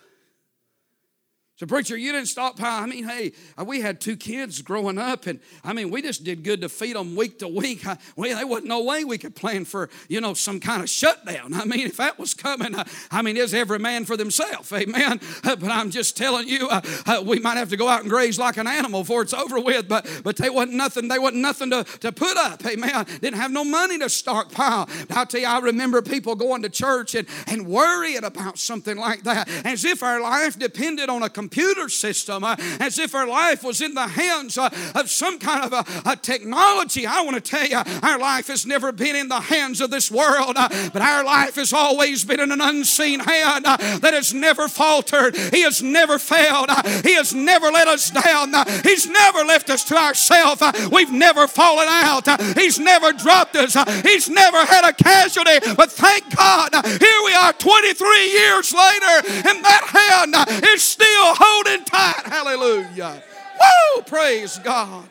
So, 1.62 1.66
preacher, 1.66 1.96
you 1.96 2.10
didn't 2.10 2.26
stockpile. 2.26 2.82
I 2.82 2.86
mean, 2.86 3.04
hey, 3.04 3.30
uh, 3.56 3.64
we 3.64 3.80
had 3.80 4.00
two 4.00 4.16
kids 4.16 4.60
growing 4.62 4.98
up, 4.98 5.28
and 5.28 5.38
I 5.62 5.72
mean, 5.72 5.92
we 5.92 6.02
just 6.02 6.24
did 6.24 6.42
good 6.42 6.60
to 6.62 6.68
feed 6.68 6.96
them 6.96 7.14
week 7.14 7.38
to 7.38 7.46
week. 7.46 7.86
I, 7.86 7.98
we, 8.16 8.34
there 8.34 8.44
wasn't 8.44 8.66
no 8.66 8.82
way 8.82 9.04
we 9.04 9.16
could 9.16 9.36
plan 9.36 9.64
for, 9.64 9.88
you 10.08 10.20
know, 10.20 10.34
some 10.34 10.58
kind 10.58 10.82
of 10.82 10.90
shutdown. 10.90 11.54
I 11.54 11.64
mean, 11.64 11.86
if 11.86 11.98
that 11.98 12.18
was 12.18 12.34
coming, 12.34 12.74
uh, 12.74 12.82
I 13.12 13.22
mean, 13.22 13.36
is 13.36 13.54
every 13.54 13.78
man 13.78 14.06
for 14.06 14.16
themselves, 14.16 14.72
amen. 14.72 15.20
But 15.42 15.70
I'm 15.70 15.92
just 15.92 16.16
telling 16.16 16.48
you, 16.48 16.68
uh, 16.68 16.80
uh, 17.06 17.22
we 17.24 17.38
might 17.38 17.58
have 17.58 17.68
to 17.68 17.76
go 17.76 17.86
out 17.86 18.00
and 18.00 18.10
graze 18.10 18.40
like 18.40 18.56
an 18.56 18.66
animal 18.66 19.02
before 19.02 19.22
it's 19.22 19.34
over 19.34 19.60
with. 19.60 19.86
But 19.86 20.22
but 20.24 20.36
they 20.38 20.50
wasn't 20.50 20.74
nothing. 20.74 21.06
They 21.06 21.20
wasn't 21.20 21.42
nothing 21.42 21.70
to, 21.70 21.84
to 22.00 22.10
put 22.10 22.36
up, 22.36 22.66
amen. 22.66 23.06
Didn't 23.20 23.36
have 23.36 23.52
no 23.52 23.64
money 23.64 23.98
to 24.00 24.08
stockpile. 24.08 24.88
I'll 25.10 25.26
tell 25.26 25.40
you, 25.40 25.46
I 25.46 25.60
remember 25.60 26.02
people 26.02 26.34
going 26.34 26.62
to 26.62 26.68
church 26.68 27.14
and 27.14 27.28
and 27.46 27.68
worrying 27.68 28.24
about 28.24 28.58
something 28.58 28.96
like 28.96 29.22
that, 29.22 29.48
as 29.64 29.84
if 29.84 30.02
our 30.02 30.20
life 30.20 30.58
depended 30.58 31.08
on 31.08 31.22
a 31.22 31.30
computer 31.30 31.51
computer 31.52 31.90
system, 31.90 32.44
uh, 32.44 32.56
as 32.80 32.98
if 32.98 33.14
our 33.14 33.26
life 33.26 33.62
was 33.62 33.82
in 33.82 33.92
the 33.92 34.08
hands 34.08 34.56
uh, 34.56 34.70
of 34.94 35.10
some 35.10 35.38
kind 35.38 35.70
of 35.70 35.72
a, 35.74 36.10
a, 36.10 36.16
technology. 36.16 37.06
I 37.06 37.20
want 37.22 37.34
to 37.34 37.42
tell 37.42 37.66
you, 37.66 37.76
our 38.02 38.18
life 38.18 38.46
has 38.46 38.64
never 38.64 38.90
been 38.90 39.14
in 39.14 39.28
the 39.28 39.40
hands 39.40 39.82
of 39.82 39.90
this 39.90 40.10
world, 40.10 40.54
uh, 40.56 40.68
but 40.94 41.02
our 41.02 41.22
life 41.22 41.56
has 41.56 41.74
always 41.74 42.24
been 42.24 42.40
in 42.40 42.52
an 42.52 42.62
unseen 42.62 43.20
hand 43.20 43.66
uh, 43.66 43.76
that 43.98 44.14
has 44.14 44.32
never 44.32 44.66
faltered. 44.66 45.36
He 45.36 45.60
has 45.62 45.82
never 45.82 46.18
failed. 46.18 46.66
Uh, 46.70 46.82
he 47.02 47.14
has 47.16 47.34
never 47.34 47.66
let 47.70 47.86
us 47.86 48.10
down. 48.10 48.54
Uh, 48.54 48.64
he's 48.82 49.06
never 49.06 49.44
left 49.44 49.68
us 49.68 49.84
to 49.84 49.96
ourselves. 49.96 50.62
We've 50.90 51.12
never 51.12 51.46
fallen 51.46 51.88
out. 51.88 52.24
He's 52.56 52.78
never 52.78 53.12
dropped 53.12 53.56
us. 53.56 53.76
He's 54.02 54.30
never 54.30 54.64
had 54.64 54.88
a 54.88 54.94
casualty. 54.94 55.74
But 55.76 55.92
thank 55.92 56.34
God, 56.34 56.70
here 56.86 57.20
we 57.26 57.34
are 57.34 57.52
23 57.52 58.32
years 58.32 58.72
later, 58.72 59.14
and 59.48 59.62
that 59.64 59.84
hand 59.92 60.64
is 60.72 60.82
still 60.82 61.34
holding 61.42 61.84
tight. 61.84 62.22
Hallelujah. 62.26 63.22
Woo! 63.60 64.02
Praise 64.02 64.58
God. 64.62 65.08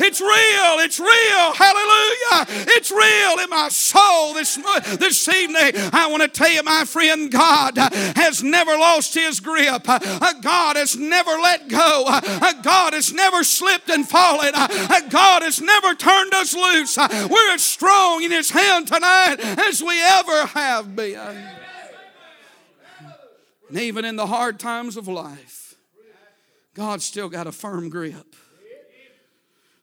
It's 0.00 0.20
real. 0.20 0.78
It's 0.84 1.00
real. 1.00 1.52
Hallelujah. 1.54 2.46
It's 2.76 2.92
real 2.92 3.42
in 3.42 3.50
my 3.50 3.68
soul 3.68 4.32
this, 4.32 4.54
this 4.96 5.28
evening. 5.28 5.72
I 5.92 6.06
want 6.08 6.22
to 6.22 6.28
tell 6.28 6.48
you, 6.48 6.62
my 6.62 6.84
friend, 6.84 7.32
God 7.32 7.76
has 7.76 8.40
never 8.40 8.70
lost 8.76 9.14
his 9.14 9.40
grip. 9.40 9.82
God 9.82 10.76
has 10.76 10.96
never 10.96 11.32
let 11.32 11.66
go. 11.66 12.04
God 12.62 12.94
has 12.94 13.12
never 13.12 13.42
slipped 13.42 13.90
and 13.90 14.08
fallen. 14.08 14.52
God 15.10 15.42
has 15.42 15.60
never 15.60 15.94
turned 15.96 16.32
us 16.32 16.54
loose. 16.54 16.96
We're 16.96 17.54
as 17.54 17.64
strong 17.64 18.22
in 18.22 18.30
his 18.30 18.50
hand 18.50 18.86
tonight 18.86 19.38
as 19.40 19.82
we 19.82 20.00
ever 20.00 20.46
have 20.46 20.94
been. 20.94 21.48
And 23.68 23.78
even 23.78 24.04
in 24.04 24.16
the 24.16 24.26
hard 24.26 24.58
times 24.58 24.96
of 24.96 25.08
life, 25.08 25.74
God 26.74 27.02
still 27.02 27.28
got 27.28 27.46
a 27.46 27.52
firm 27.52 27.88
grip. 27.88 28.34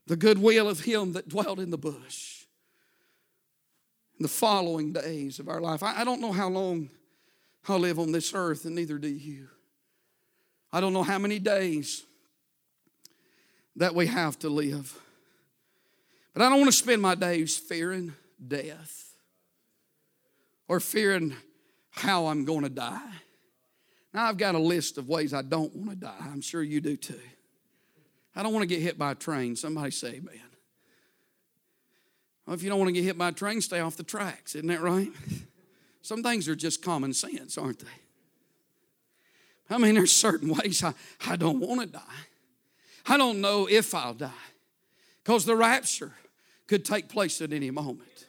The 0.08 0.16
goodwill 0.16 0.70
of 0.70 0.82
Him 0.82 1.14
that 1.14 1.30
dwelt 1.30 1.60
in 1.60 1.72
the 1.72 1.78
bush. 1.78 2.46
In 4.20 4.24
the 4.24 4.30
following 4.30 4.94
days 4.94 5.40
of 5.40 5.50
our 5.50 5.60
life. 5.60 5.84
I, 5.84 6.04
don't 6.04 6.22
know 6.22 6.32
how 6.32 6.48
long 6.48 6.90
I'll 7.68 7.80
live 7.80 8.00
on 8.00 8.12
this 8.12 8.34
earth, 8.34 8.66
and 8.66 8.76
neither 8.76 8.98
do 8.98 9.10
you. 9.10 9.50
I 10.72 10.80
don't 10.80 10.94
know 10.94 11.04
how 11.04 11.20
many 11.20 11.40
days 11.40 12.04
that 13.76 13.94
we 13.94 14.08
have 14.08 14.40
to 14.40 14.50
live. 14.50 14.98
But 16.34 16.44
I 16.44 16.50
don't 16.50 16.60
want 16.60 16.72
to 16.72 16.78
spend 16.78 17.02
my 17.02 17.16
days 17.16 17.58
fearing 17.58 18.14
death 18.46 19.16
or 20.68 20.80
fearing 20.80 21.36
how 21.92 22.28
I'm 22.28 22.46
going 22.46 22.64
to 22.64 22.70
die. 22.70 23.02
Now, 24.16 24.28
I've 24.28 24.38
got 24.38 24.56
a 24.56 24.60
list 24.60 24.98
of 24.98 25.10
ways 25.10 25.34
I 25.34 25.42
don't 25.42 25.76
want 25.76 25.90
to 25.90 25.98
die. 25.98 26.16
I'm 26.22 26.40
sure 26.40 26.64
you 26.64 26.80
do 26.80 26.96
too. 26.96 27.20
I 28.34 28.44
don't 28.44 28.54
want 28.54 28.64
to 28.64 28.68
get 28.68 28.82
hit 28.82 28.98
by 28.98 29.12
a 29.12 29.16
train. 29.16 29.58
Somebody 29.58 29.92
say 29.92 30.08
amen. 30.16 30.40
Well, 32.46 32.54
if 32.54 32.64
you 32.64 32.70
don't 32.70 32.80
want 32.80 32.88
to 32.88 32.94
get 32.94 33.04
hit 33.04 33.18
by 33.18 33.28
a 33.28 33.32
train, 33.34 33.60
stay 33.60 33.82
off 33.82 33.98
the 33.98 34.04
tracks. 34.04 34.56
Isn't 34.56 34.70
that 34.70 34.80
right? 34.80 35.10
Some 36.02 36.24
things 36.24 36.48
are 36.48 36.56
just 36.56 36.82
common 36.82 37.14
sense, 37.14 37.58
aren't 37.58 37.80
they? 37.80 37.88
I 39.70 39.78
mean, 39.80 39.96
there's 39.96 40.14
certain 40.14 40.48
ways 40.48 40.82
I, 40.82 40.94
I 41.28 41.36
don't 41.36 41.60
want 41.60 41.82
to 41.82 41.88
die. 41.88 42.24
I 43.08 43.18
don't 43.18 43.42
know 43.42 43.68
if 43.70 43.94
I'll 43.94 44.14
die 44.14 44.32
because 45.26 45.44
the 45.44 45.58
rapture 45.58 46.14
could 46.68 46.86
take 46.86 47.10
place 47.10 47.42
at 47.42 47.52
any 47.52 47.70
moment. 47.70 48.28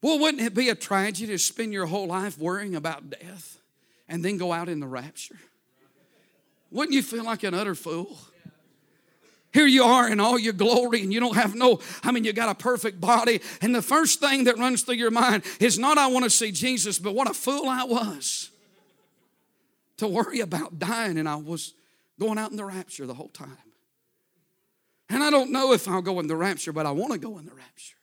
Well, 0.00 0.18
wouldn't 0.18 0.42
it 0.42 0.54
be 0.54 0.70
a 0.70 0.74
tragedy 0.74 1.32
to 1.32 1.38
spend 1.38 1.74
your 1.74 1.84
whole 1.84 2.06
life 2.06 2.38
worrying 2.38 2.74
about 2.74 3.10
death? 3.10 3.58
And 4.08 4.24
then 4.24 4.36
go 4.36 4.52
out 4.52 4.68
in 4.68 4.80
the 4.80 4.86
rapture? 4.86 5.36
Wouldn't 6.70 6.94
you 6.94 7.02
feel 7.02 7.24
like 7.24 7.42
an 7.42 7.54
utter 7.54 7.74
fool? 7.74 8.18
Here 9.52 9.66
you 9.66 9.84
are 9.84 10.10
in 10.10 10.18
all 10.18 10.36
your 10.36 10.52
glory, 10.52 11.02
and 11.02 11.12
you 11.12 11.20
don't 11.20 11.36
have 11.36 11.54
no, 11.54 11.78
I 12.02 12.10
mean, 12.10 12.24
you 12.24 12.32
got 12.32 12.48
a 12.48 12.56
perfect 12.56 13.00
body. 13.00 13.40
And 13.62 13.72
the 13.72 13.82
first 13.82 14.18
thing 14.18 14.44
that 14.44 14.58
runs 14.58 14.82
through 14.82 14.96
your 14.96 15.12
mind 15.12 15.44
is 15.60 15.78
not, 15.78 15.96
I 15.96 16.08
want 16.08 16.24
to 16.24 16.30
see 16.30 16.50
Jesus, 16.50 16.98
but 16.98 17.14
what 17.14 17.30
a 17.30 17.34
fool 17.34 17.68
I 17.68 17.84
was 17.84 18.50
to 19.98 20.08
worry 20.08 20.40
about 20.40 20.80
dying. 20.80 21.18
And 21.18 21.28
I 21.28 21.36
was 21.36 21.74
going 22.18 22.36
out 22.36 22.50
in 22.50 22.56
the 22.56 22.64
rapture 22.64 23.06
the 23.06 23.14
whole 23.14 23.28
time. 23.28 23.56
And 25.08 25.22
I 25.22 25.30
don't 25.30 25.52
know 25.52 25.72
if 25.72 25.86
I'll 25.86 26.02
go 26.02 26.18
in 26.18 26.26
the 26.26 26.34
rapture, 26.34 26.72
but 26.72 26.84
I 26.84 26.90
want 26.90 27.12
to 27.12 27.18
go 27.18 27.38
in 27.38 27.44
the 27.44 27.54
rapture. 27.54 27.96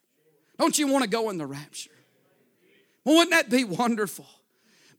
Don't 0.57 0.79
you 0.79 0.87
want 0.87 1.03
to 1.03 1.09
go 1.09 1.29
in 1.31 1.37
the 1.37 1.47
rapture? 1.47 1.91
Well, 3.03 3.17
wouldn't 3.17 3.31
that 3.31 3.49
be 3.49 3.65
wonderful? 3.65 4.27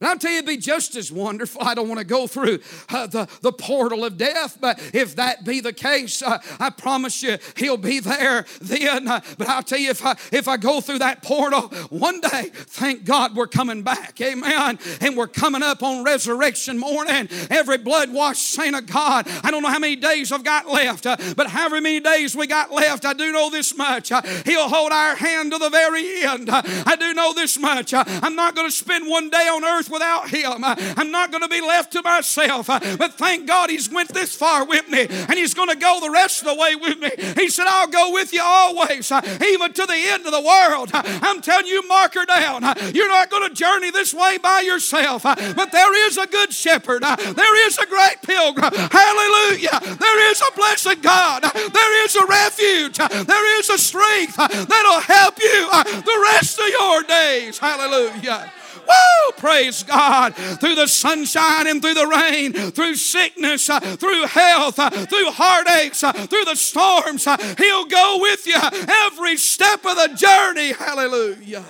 And 0.03 0.09
I'll 0.09 0.17
tell 0.17 0.31
you, 0.31 0.39
it'd 0.39 0.47
be 0.49 0.57
just 0.57 0.97
as 0.97 1.13
wonderful. 1.13 1.61
I 1.63 1.73
don't 1.73 1.87
want 1.87 1.99
to 1.99 2.05
go 2.05 2.27
through 2.27 2.59
uh, 2.89 3.07
the, 3.07 3.25
the 3.39 3.53
portal 3.53 4.03
of 4.03 4.17
death, 4.17 4.57
but 4.59 4.77
if 4.93 5.15
that 5.15 5.45
be 5.45 5.61
the 5.61 5.71
case, 5.71 6.21
uh, 6.21 6.39
I 6.59 6.71
promise 6.71 7.23
you, 7.23 7.37
He'll 7.55 7.77
be 7.77 8.01
there 8.01 8.45
then. 8.59 9.07
Uh, 9.07 9.21
but 9.37 9.47
I'll 9.47 9.63
tell 9.63 9.79
you, 9.79 9.91
if 9.91 10.05
I, 10.05 10.17
if 10.33 10.49
I 10.49 10.57
go 10.57 10.81
through 10.81 10.99
that 10.99 11.23
portal 11.23 11.69
one 11.87 12.19
day, 12.19 12.49
thank 12.53 13.05
God 13.05 13.33
we're 13.33 13.47
coming 13.47 13.81
back. 13.81 14.19
Amen. 14.19 14.77
And 14.99 15.15
we're 15.15 15.27
coming 15.27 15.63
up 15.63 15.81
on 15.81 16.03
resurrection 16.03 16.77
morning. 16.77 17.29
Every 17.49 17.77
blood 17.77 18.11
washed 18.11 18.43
saint 18.43 18.75
of 18.75 18.85
God. 18.87 19.25
I 19.41 19.51
don't 19.51 19.63
know 19.63 19.69
how 19.69 19.79
many 19.79 19.95
days 19.95 20.33
I've 20.33 20.43
got 20.43 20.67
left, 20.67 21.05
uh, 21.05 21.15
but 21.37 21.47
however 21.47 21.79
many 21.79 22.01
days 22.01 22.35
we 22.35 22.45
got 22.45 22.73
left, 22.73 23.05
I 23.05 23.13
do 23.13 23.31
know 23.31 23.49
this 23.49 23.73
much. 23.77 24.11
Uh, 24.11 24.21
he'll 24.43 24.67
hold 24.67 24.91
our 24.91 25.15
hand 25.15 25.53
to 25.53 25.59
the 25.59 25.69
very 25.69 26.23
end. 26.23 26.49
Uh, 26.49 26.61
I 26.85 26.97
do 26.97 27.13
know 27.13 27.33
this 27.33 27.57
much. 27.57 27.93
I'm 27.93 28.35
not 28.35 28.53
going 28.53 28.67
to 28.67 28.75
spend 28.75 29.07
one 29.07 29.29
day 29.29 29.47
on 29.47 29.63
earth 29.63 29.92
without 29.93 30.29
him. 30.29 30.63
Uh, 30.63 30.75
I'm 30.97 31.11
not 31.11 31.31
going 31.31 31.43
to 31.43 31.47
be 31.47 31.61
left 31.61 31.93
to 31.93 32.01
myself. 32.01 32.69
Uh, 32.69 32.79
but 32.97 33.13
thank 33.13 33.47
God 33.47 33.69
he's 33.69 33.89
went 33.89 34.09
this 34.09 34.35
far 34.35 34.65
with 34.65 34.89
me 34.89 35.07
and 35.09 35.33
he's 35.33 35.53
going 35.53 35.69
to 35.69 35.75
go 35.75 35.99
the 36.01 36.09
rest 36.09 36.41
of 36.41 36.47
the 36.47 36.55
way 36.55 36.75
with 36.75 36.99
me. 36.99 37.11
He 37.35 37.49
said, 37.49 37.67
I'll 37.67 37.87
go 37.87 38.11
with 38.11 38.33
you 38.33 38.41
always, 38.43 39.11
uh, 39.11 39.21
even 39.45 39.71
to 39.73 39.85
the 39.85 39.95
end 40.07 40.25
of 40.25 40.31
the 40.31 40.41
world. 40.41 40.89
I'm 40.93 41.41
telling 41.41 41.67
you, 41.67 41.87
mark 41.87 42.15
her 42.15 42.25
down. 42.25 42.63
You're 42.93 43.09
not 43.09 43.29
going 43.29 43.47
to 43.47 43.53
journey 43.55 43.91
this 43.91 44.13
way 44.13 44.37
by 44.39 44.61
yourself, 44.61 45.23
but 45.23 45.71
there 45.71 46.07
is 46.07 46.17
a 46.17 46.27
good 46.27 46.51
shepherd. 46.51 47.03
There 47.03 47.67
is 47.67 47.77
a 47.77 47.85
great 47.85 48.21
pilgrim. 48.23 48.73
Hallelujah. 48.73 49.79
There 49.99 50.31
is 50.31 50.41
a 50.41 50.55
blessed 50.55 51.01
God. 51.01 51.43
There 51.43 52.05
is 52.05 52.15
a 52.15 52.25
refuge. 52.25 52.97
There 52.97 53.59
is 53.59 53.69
a 53.69 53.77
strength 53.77 54.35
that'll 54.35 55.01
help 55.01 55.39
you 55.39 55.69
the 55.69 56.29
rest 56.33 56.59
of 56.59 56.67
your 56.67 57.03
days. 57.03 57.59
Hallelujah. 57.59 58.51
Woo! 58.87 59.31
Praise 59.37 59.83
God. 59.83 60.35
Through 60.35 60.75
the 60.75 60.87
sunshine 60.87 61.67
and 61.67 61.81
through 61.81 61.93
the 61.95 62.07
rain, 62.07 62.53
through 62.71 62.95
sickness, 62.95 63.69
uh, 63.69 63.79
through 63.79 64.25
health, 64.27 64.79
uh, 64.79 64.89
through 64.89 65.31
heartaches, 65.31 66.03
uh, 66.03 66.13
through 66.13 66.45
the 66.45 66.55
storms, 66.55 67.25
He'll 67.57 67.85
go 67.85 68.19
with 68.21 68.47
you 68.47 68.55
every 68.55 69.37
step 69.37 69.85
of 69.85 69.95
the 69.95 70.13
journey. 70.15 70.73
Hallelujah. 70.73 71.65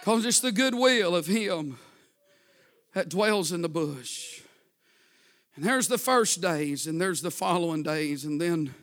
Because 0.00 0.24
it's 0.24 0.40
the 0.40 0.52
goodwill 0.52 1.16
of 1.16 1.26
Him 1.26 1.78
that 2.92 3.08
dwells 3.08 3.52
in 3.52 3.62
the 3.62 3.68
bush. 3.68 4.40
And 5.56 5.64
there's 5.64 5.88
the 5.88 5.98
first 5.98 6.40
days, 6.40 6.86
and 6.86 7.00
there's 7.00 7.22
the 7.22 7.30
following 7.30 7.82
days, 7.82 8.24
and 8.24 8.40
then 8.40 8.74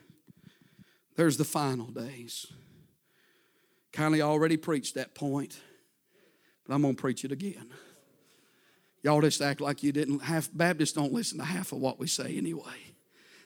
there's 1.16 1.36
the 1.36 1.44
final 1.44 1.86
days. 1.86 2.46
Kindly 3.92 4.22
already 4.22 4.56
preached 4.56 4.94
that 4.94 5.14
point. 5.14 5.60
But 6.66 6.74
I'm 6.74 6.82
going 6.82 6.94
to 6.94 7.00
preach 7.00 7.24
it 7.24 7.32
again. 7.32 7.70
Y'all 9.02 9.20
just 9.20 9.40
act 9.40 9.60
like 9.60 9.82
you 9.82 9.92
didn't. 9.92 10.20
Half 10.20 10.50
Baptists 10.52 10.92
don't 10.92 11.12
listen 11.12 11.38
to 11.38 11.44
half 11.44 11.72
of 11.72 11.78
what 11.78 11.98
we 11.98 12.06
say 12.06 12.36
anyway. 12.36 12.94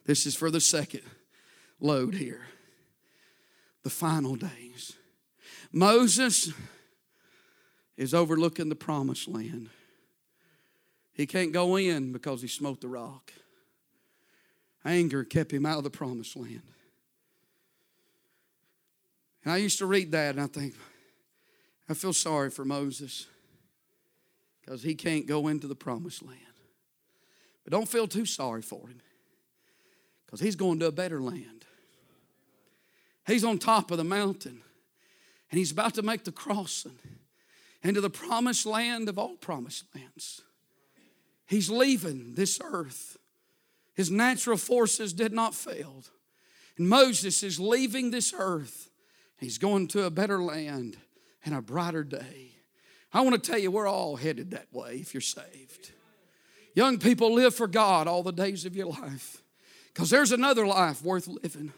This 0.04 0.26
is 0.26 0.36
for 0.36 0.50
the 0.50 0.60
second 0.60 1.02
load 1.80 2.14
here. 2.14 2.42
The 3.82 3.90
final 3.90 4.36
days. 4.36 4.92
Moses 5.72 6.52
is 7.96 8.12
overlooking 8.12 8.68
the 8.68 8.76
promised 8.76 9.28
land. 9.28 9.70
He 11.12 11.26
can't 11.26 11.52
go 11.52 11.76
in 11.76 12.12
because 12.12 12.42
he 12.42 12.48
smote 12.48 12.80
the 12.80 12.88
rock. 12.88 13.32
Anger 14.84 15.24
kept 15.24 15.52
him 15.52 15.64
out 15.64 15.78
of 15.78 15.84
the 15.84 15.90
promised 15.90 16.36
land. 16.36 16.62
And 19.42 19.52
I 19.52 19.56
used 19.56 19.78
to 19.78 19.86
read 19.86 20.12
that 20.12 20.34
and 20.34 20.44
I 20.44 20.46
think, 20.46 20.74
I 21.88 21.94
feel 21.94 22.12
sorry 22.12 22.50
for 22.50 22.64
Moses 22.64 23.26
because 24.60 24.82
he 24.82 24.94
can't 24.94 25.26
go 25.26 25.48
into 25.48 25.66
the 25.66 25.76
promised 25.76 26.22
land. 26.22 26.40
But 27.64 27.72
don't 27.72 27.88
feel 27.88 28.08
too 28.08 28.26
sorry 28.26 28.62
for 28.62 28.88
him 28.88 29.00
because 30.24 30.40
he's 30.40 30.56
going 30.56 30.80
to 30.80 30.86
a 30.86 30.92
better 30.92 31.20
land. 31.20 31.64
He's 33.26 33.44
on 33.44 33.58
top 33.58 33.90
of 33.90 33.98
the 33.98 34.04
mountain 34.04 34.62
and 35.50 35.58
he's 35.58 35.72
about 35.72 35.94
to 35.94 36.02
make 36.02 36.24
the 36.24 36.32
crossing 36.32 36.98
into 37.82 38.00
the 38.00 38.10
promised 38.10 38.66
land 38.66 39.08
of 39.08 39.18
all 39.18 39.36
promised 39.36 39.84
lands. 39.94 40.42
He's 41.46 41.70
leaving 41.70 42.34
this 42.34 42.60
earth. 42.62 43.16
His 43.94 44.10
natural 44.10 44.56
forces 44.56 45.12
did 45.12 45.32
not 45.32 45.54
fail. 45.54 46.02
And 46.76 46.88
Moses 46.88 47.42
is 47.42 47.60
leaving 47.60 48.10
this 48.10 48.34
earth. 48.36 48.90
He's 49.38 49.58
going 49.58 49.86
to 49.88 50.04
a 50.04 50.10
better 50.10 50.42
land 50.42 50.96
and 51.46 51.54
a 51.54 51.62
brighter 51.62 52.04
day. 52.04 52.50
I 53.12 53.22
want 53.22 53.42
to 53.42 53.50
tell 53.50 53.58
you, 53.58 53.70
we're 53.70 53.86
all 53.86 54.16
headed 54.16 54.50
that 54.50 54.66
way 54.72 54.96
if 54.96 55.14
you're 55.14 55.20
saved. 55.22 55.92
Young 56.74 56.98
people 56.98 57.32
live 57.32 57.54
for 57.54 57.66
God 57.66 58.06
all 58.06 58.22
the 58.22 58.32
days 58.32 58.66
of 58.66 58.76
your 58.76 58.88
life 58.88 59.42
because 59.94 60.10
there's 60.10 60.32
another 60.32 60.66
life 60.66 61.02
worth 61.02 61.26
living. 61.26 61.72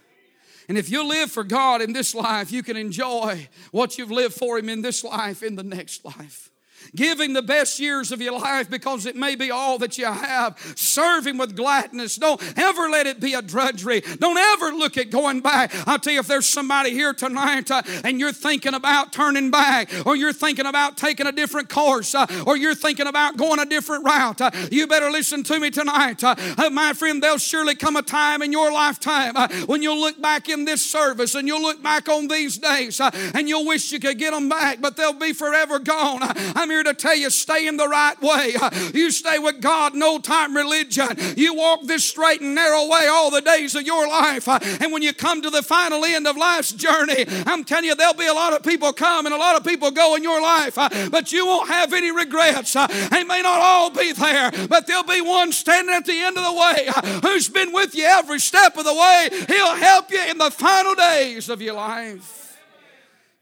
And 0.69 0.77
if 0.77 0.91
you 0.91 1.07
live 1.07 1.31
for 1.31 1.45
God 1.45 1.81
in 1.81 1.93
this 1.93 2.15
life, 2.15 2.51
you 2.51 2.63
can 2.63 2.77
enjoy 2.77 3.49
what 3.71 3.97
you've 3.97 4.11
lived 4.11 4.35
for 4.35 4.59
Him 4.59 4.69
in 4.69 4.83
this 4.83 5.05
life, 5.05 5.43
in 5.43 5.55
the 5.55 5.63
next 5.63 6.05
life. 6.05 6.51
Give 6.95 7.21
him 7.21 7.33
the 7.33 7.43
best 7.43 7.79
years 7.79 8.13
of 8.13 8.21
your 8.21 8.39
life 8.39 8.71
because 8.71 9.07
it 9.07 9.17
may 9.17 9.35
be 9.35 9.51
all 9.51 9.79
that 9.79 9.99
you 9.99 10.07
have. 10.07 10.59
Serve 10.77 11.27
him 11.27 11.39
with 11.39 11.57
gladness. 11.57 12.17
Don't 12.17 12.41
ever 12.59 12.89
let 12.89 13.07
it 13.07 13.21
be 13.21 13.35
a 13.35 13.43
drudgery. 13.43 14.01
Don't 14.01 14.39
ever 14.39 14.77
look 14.77 14.97
at 14.97 15.11
going 15.11 15.41
back. 15.41 15.73
I'll 15.87 15.99
tell 15.99 16.13
you, 16.13 16.21
if 16.21 16.27
there's 16.27 16.47
somebody 16.47 16.91
here 16.91 17.13
tonight 17.13 17.71
uh, 17.71 17.83
and 18.05 18.19
you're 18.19 18.33
thinking 18.33 18.75
about 18.75 19.13
turning 19.13 19.51
back, 19.51 19.91
or 20.07 20.17
you're 20.17 20.33
thinking 20.33 20.67
about 20.67 20.97
taking 20.97 21.27
a 21.27 21.33
different 21.33 21.69
course, 21.69 22.15
uh, 22.15 22.27
or 22.47 22.57
you're 22.57 22.75
thinking 22.75 23.07
about 23.07 23.37
going 23.37 23.59
a 23.59 23.67
different 23.67 24.05
route, 24.05 24.41
uh, 24.41 24.51
you 24.71 24.87
better 24.87 25.11
listen 25.11 25.43
to 25.45 25.59
me 25.61 25.71
tonight. 25.71 26.23
Uh, 26.25 26.35
uh, 26.57 26.71
my 26.71 26.93
friend, 26.93 27.23
there'll 27.23 27.39
surely 27.39 27.75
come 27.75 27.97
a 27.97 28.03
time 28.03 28.43
in 28.43 28.53
your 28.53 28.73
lifetime 28.73 29.37
uh, 29.37 29.49
when 29.67 29.83
you'll 29.83 30.01
look 30.01 30.21
back 30.21 30.49
in 30.49 30.65
this 30.65 30.85
service 30.85 31.35
and 31.35 31.47
you'll 31.47 31.63
look 31.63 31.83
back 31.83 32.09
on 32.09 32.29
these 32.29 32.59
days 32.59 33.01
and 33.01 33.49
you'll 33.49 33.67
wish 33.67 33.93
you 33.93 34.01
could 34.01 34.19
get 34.19 34.33
them 34.33 34.49
back, 34.49 34.81
but 34.81 34.97
they'll 34.97 35.13
be 35.13 35.33
forever 35.33 35.79
gone. 35.79 36.21
I'm 36.23 36.68
here 36.69 36.83
to 36.83 36.95
tell 36.95 37.17
you, 37.17 37.31
stay 37.31 37.67
in 37.67 37.77
the 37.77 37.89
right 37.89 38.21
way. 38.21 38.55
You 38.95 39.11
stay 39.11 39.39
with 39.39 39.61
God, 39.61 39.95
no 39.95 40.19
time 40.19 40.57
religion. 40.57 41.09
You 41.37 41.55
walk 41.55 41.85
this 41.85 42.05
straight 42.05 42.41
and 42.41 42.55
narrow 42.55 42.89
way 42.89 43.07
all 43.07 43.31
the 43.31 43.41
days 43.41 43.75
of 43.75 43.83
your 43.83 44.09
life. 44.09 44.49
And 44.49 44.93
when 44.93 45.03
you 45.03 45.13
come 45.13 45.43
to 45.43 45.51
the 45.51 45.63
final 45.63 46.05
end 46.05 46.27
of 46.27 46.37
life's 46.37 46.73
journey, 46.73 47.25
I'm 47.47 47.65
telling 47.65 47.85
you, 47.85 47.95
there'll 47.95 48.15
be 48.15 48.27
a 48.27 48.33
lot 48.33 48.53
of 48.53 48.63
people 48.63 48.93
come 48.93 49.27
and 49.27 49.35
a 49.35 49.39
lot 49.39 49.57
of 49.57 49.65
people 49.65 49.91
go 49.91 50.15
in 50.15 50.23
your 50.23 50.41
life, 50.41 50.75
but 51.11 51.33
you 51.33 51.47
won't 51.47 51.69
have 51.69 51.93
any 51.93 52.11
regrets. 52.11 52.73
They 52.75 53.25
may 53.25 53.43
not 53.43 53.61
all 53.61 53.91
be 53.91 54.13
there, 54.13 54.51
but 54.69 54.87
there'll 54.87 55.05
be 55.05 55.21
one 55.21 55.53
standing 55.53 55.95
at 55.95 56.07
the 56.07 56.19
end 56.19 56.37
of 56.37 56.45
the 56.45 56.53
way 56.53 56.89
who's 57.23 57.49
been 57.49 57.73
with 57.73 57.95
you 57.95 58.05
every 58.05 58.41
step 58.41 58.77
of 58.77 58.85
the 58.85 58.95
way. 58.95 59.29
He'll 59.47 59.77
help 59.77 60.11
you 60.11 60.23
in 60.29 60.39
the 60.39 60.51
final 60.51 60.95
days 60.95 61.49
of 61.49 61.63
your 61.63 61.75
life. 61.75 62.59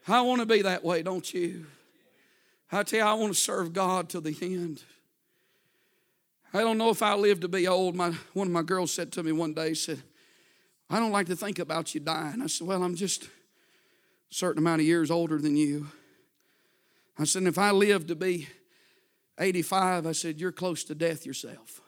I 0.08 0.20
want 0.20 0.40
to 0.40 0.46
be 0.46 0.62
that 0.62 0.84
way, 0.84 1.02
don't 1.02 1.34
you? 1.34 1.66
I 2.72 2.82
tell 2.82 2.98
you, 2.98 3.04
I 3.04 3.14
want 3.14 3.32
to 3.32 3.38
serve 3.38 3.72
God 3.72 4.08
till 4.08 4.20
the 4.20 4.36
end. 4.42 4.82
I 6.52 6.60
don't 6.60 6.78
know 6.78 6.90
if 6.90 7.02
I 7.02 7.14
live 7.14 7.40
to 7.40 7.48
be 7.48 7.68
old. 7.68 7.94
My, 7.94 8.12
one 8.32 8.48
of 8.48 8.52
my 8.52 8.62
girls 8.62 8.92
said 8.92 9.12
to 9.12 9.22
me 9.22 9.32
one 9.32 9.52
day, 9.52 9.74
said, 9.74 10.02
I 10.88 10.98
don't 10.98 11.12
like 11.12 11.26
to 11.26 11.36
think 11.36 11.58
about 11.58 11.94
you 11.94 12.00
dying. 12.00 12.40
I 12.40 12.46
said, 12.46 12.66
Well, 12.66 12.82
I'm 12.82 12.94
just 12.94 13.24
a 13.24 13.28
certain 14.30 14.62
amount 14.62 14.80
of 14.80 14.86
years 14.86 15.10
older 15.10 15.38
than 15.38 15.56
you. 15.56 15.88
I 17.18 17.24
said, 17.24 17.42
If 17.44 17.58
I 17.58 17.72
live 17.72 18.06
to 18.06 18.14
be 18.14 18.48
85, 19.38 20.06
I 20.06 20.12
said, 20.12 20.40
You're 20.40 20.52
close 20.52 20.84
to 20.84 20.94
death 20.94 21.26
yourself. 21.26 21.80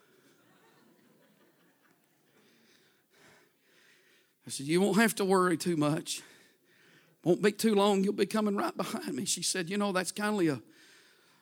I 4.47 4.51
said, 4.51 4.67
You 4.67 4.81
won't 4.81 4.97
have 4.97 5.15
to 5.17 5.25
worry 5.25 5.57
too 5.57 5.77
much. 5.77 6.23
Won't 7.29 7.43
be 7.43 7.53
too 7.53 7.75
long, 7.75 8.03
you'll 8.03 8.15
be 8.15 8.25
coming 8.25 8.57
right 8.57 8.75
behind 8.75 9.13
me. 9.13 9.27
She 9.27 9.43
said, 9.43 9.69
You 9.69 9.77
know, 9.77 9.93
that's 9.93 10.13
kind 10.13 10.49
of 10.49 10.57
a 10.57 10.63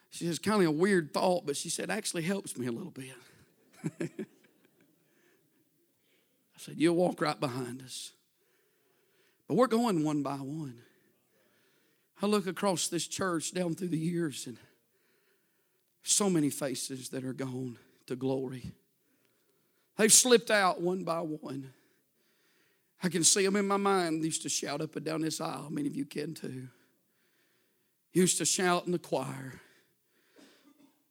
she 0.09 0.25
says, 0.25 0.37
kind 0.37 0.61
of 0.61 0.67
a 0.67 0.71
weird 0.71 1.13
thought, 1.13 1.45
but 1.45 1.55
she 1.55 1.69
said, 1.69 1.89
actually 1.89 2.23
helps 2.23 2.57
me 2.57 2.67
a 2.67 2.73
little 2.73 2.91
bit. 2.91 3.13
I 4.01 4.25
said, 6.57 6.73
You'll 6.75 6.97
walk 6.97 7.21
right 7.21 7.39
behind 7.39 7.81
us. 7.83 8.11
But 9.47 9.55
we're 9.55 9.67
going 9.67 10.03
one 10.03 10.23
by 10.23 10.35
one. 10.35 10.81
I 12.21 12.25
look 12.25 12.47
across 12.47 12.89
this 12.89 13.07
church 13.07 13.53
down 13.53 13.73
through 13.73 13.87
the 13.87 13.97
years 13.97 14.45
and 14.45 14.57
so 16.03 16.29
many 16.29 16.49
faces 16.49 17.07
that 17.09 17.23
are 17.23 17.31
gone 17.31 17.77
to 18.07 18.17
glory. 18.17 18.73
They've 19.95 20.11
slipped 20.11 20.51
out 20.51 20.81
one 20.81 21.05
by 21.05 21.21
one. 21.21 21.71
I 23.03 23.09
can 23.09 23.23
see 23.23 23.45
them 23.45 23.55
in 23.55 23.67
my 23.67 23.77
mind. 23.77 24.21
They 24.21 24.25
used 24.25 24.41
to 24.43 24.49
shout 24.49 24.81
up 24.81 24.95
and 24.95 25.05
down 25.05 25.21
this 25.21 25.39
aisle. 25.39 25.67
Many 25.69 25.87
of 25.87 25.95
you 25.95 26.05
can 26.05 26.33
too. 26.33 26.67
Used 28.13 28.39
to 28.39 28.45
shout 28.45 28.85
in 28.85 28.91
the 28.91 28.99
choir. 28.99 29.61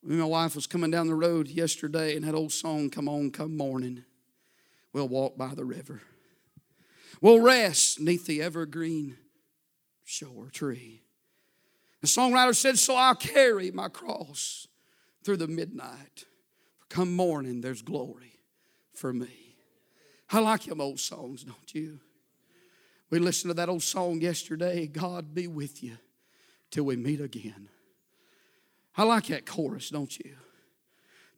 My 0.03 0.25
wife 0.25 0.55
was 0.55 0.67
coming 0.67 0.91
down 0.91 1.07
the 1.07 1.15
road 1.15 1.49
yesterday 1.49 2.17
and 2.17 2.25
that 2.25 2.35
old 2.35 2.53
song, 2.53 2.91
Come 2.91 3.09
On, 3.09 3.31
Come 3.31 3.57
Morning. 3.57 4.05
We'll 4.93 5.09
walk 5.09 5.37
by 5.37 5.55
the 5.55 5.65
river. 5.65 6.03
We'll 7.21 7.41
rest 7.41 8.01
neath 8.01 8.27
the 8.27 8.43
evergreen 8.43 9.17
shore 10.05 10.51
tree. 10.51 11.03
The 12.01 12.07
songwriter 12.07 12.55
said, 12.55 12.79
So 12.79 12.95
I'll 12.95 13.15
carry 13.15 13.71
my 13.71 13.89
cross 13.89 14.69
through 15.25 15.39
the 15.39 15.49
midnight. 15.49 16.25
For 16.79 16.87
come 16.89 17.15
morning, 17.15 17.61
there's 17.61 17.83
glory 17.83 18.41
for 18.95 19.13
me. 19.13 19.46
I 20.31 20.41
like 20.41 20.65
them 20.65 20.81
old 20.81 20.99
songs, 20.99 21.45
don't 21.45 21.75
you? 21.75 22.01
We 23.11 23.19
listened 23.19 23.51
to 23.51 23.55
that 23.55 23.69
old 23.69 23.83
song 23.83 24.21
yesterday 24.21 24.87
God 24.87 25.35
be 25.35 25.47
with 25.47 25.83
you 25.83 25.97
till 26.71 26.85
we 26.85 26.97
meet 26.97 27.21
again. 27.21 27.69
I 28.97 29.05
like 29.05 29.27
that 29.27 29.47
chorus, 29.47 29.91
don't 29.91 30.19
you? 30.19 30.37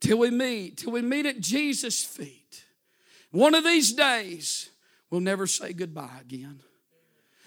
Till 0.01 0.19
we 0.19 0.31
meet, 0.31 0.79
till 0.79 0.93
we 0.93 1.03
meet 1.03 1.27
at 1.27 1.41
Jesus' 1.41 2.05
feet. 2.05 2.65
One 3.31 3.55
of 3.55 3.65
these 3.65 3.93
days, 3.93 4.71
we'll 5.11 5.21
never 5.21 5.47
say 5.47 5.73
goodbye 5.73 6.21
again. 6.21 6.61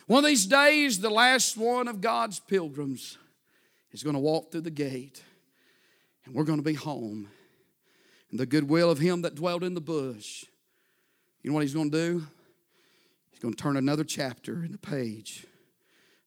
One 0.07 0.23
of 0.23 0.27
these 0.27 0.45
days, 0.45 0.99
the 0.99 1.09
last 1.09 1.57
one 1.57 1.87
of 1.87 2.01
God's 2.01 2.39
pilgrims 2.39 3.17
is 3.91 4.03
going 4.03 4.15
to 4.15 4.19
walk 4.19 4.51
through 4.51 4.61
the 4.61 4.69
gate, 4.69 5.23
and 6.25 6.35
we're 6.35 6.43
going 6.43 6.59
to 6.59 6.63
be 6.63 6.73
home. 6.73 7.29
And 8.29 8.39
the 8.39 8.45
goodwill 8.45 8.91
of 8.91 8.99
him 8.99 9.21
that 9.21 9.35
dwelt 9.35 9.63
in 9.63 9.73
the 9.73 9.81
bush. 9.81 10.45
You 11.41 11.49
know 11.49 11.55
what 11.55 11.63
he's 11.63 11.73
going 11.73 11.91
to 11.91 11.97
do? 11.97 12.27
He's 13.31 13.39
going 13.39 13.53
to 13.53 13.61
turn 13.61 13.77
another 13.77 14.03
chapter 14.03 14.63
in 14.63 14.71
the 14.71 14.77
page 14.77 15.45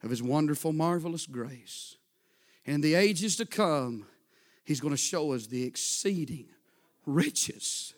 of 0.03 0.11
his 0.11 0.23
wonderful, 0.23 0.73
marvelous 0.73 1.27
grace. 1.27 1.97
And 2.67 2.77
in 2.77 2.81
the 2.81 2.95
ages 2.95 3.37
to 3.37 3.47
come, 3.47 4.07
He's 4.65 4.81
going 4.81 4.95
to 4.95 4.99
show 4.99 5.33
us 5.33 5.47
the 5.47 5.65
exceeding 5.65 6.47
riches 7.07 7.95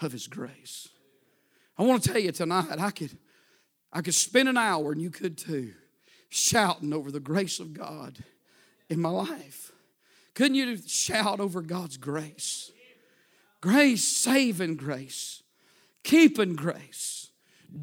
of 0.00 0.12
His 0.12 0.26
grace. 0.26 0.88
I 1.78 1.84
want 1.84 2.02
to 2.02 2.12
tell 2.12 2.20
you 2.20 2.32
tonight, 2.32 2.78
I 2.78 2.90
could, 2.90 3.16
I 3.92 4.02
could 4.02 4.14
spend 4.14 4.48
an 4.48 4.56
hour, 4.56 4.92
and 4.92 5.00
you 5.00 5.10
could 5.10 5.38
too, 5.38 5.72
shouting 6.28 6.92
over 6.92 7.10
the 7.10 7.20
grace 7.20 7.60
of 7.60 7.72
God 7.72 8.24
in 8.88 9.00
my 9.00 9.08
life. 9.08 9.72
Couldn't 10.34 10.56
you 10.56 10.76
shout 10.86 11.40
over 11.40 11.62
God's 11.62 11.96
grace? 11.96 12.72
Grace, 13.60 14.04
saving 14.04 14.76
grace, 14.76 15.42
keeping 16.02 16.54
grace, 16.54 17.30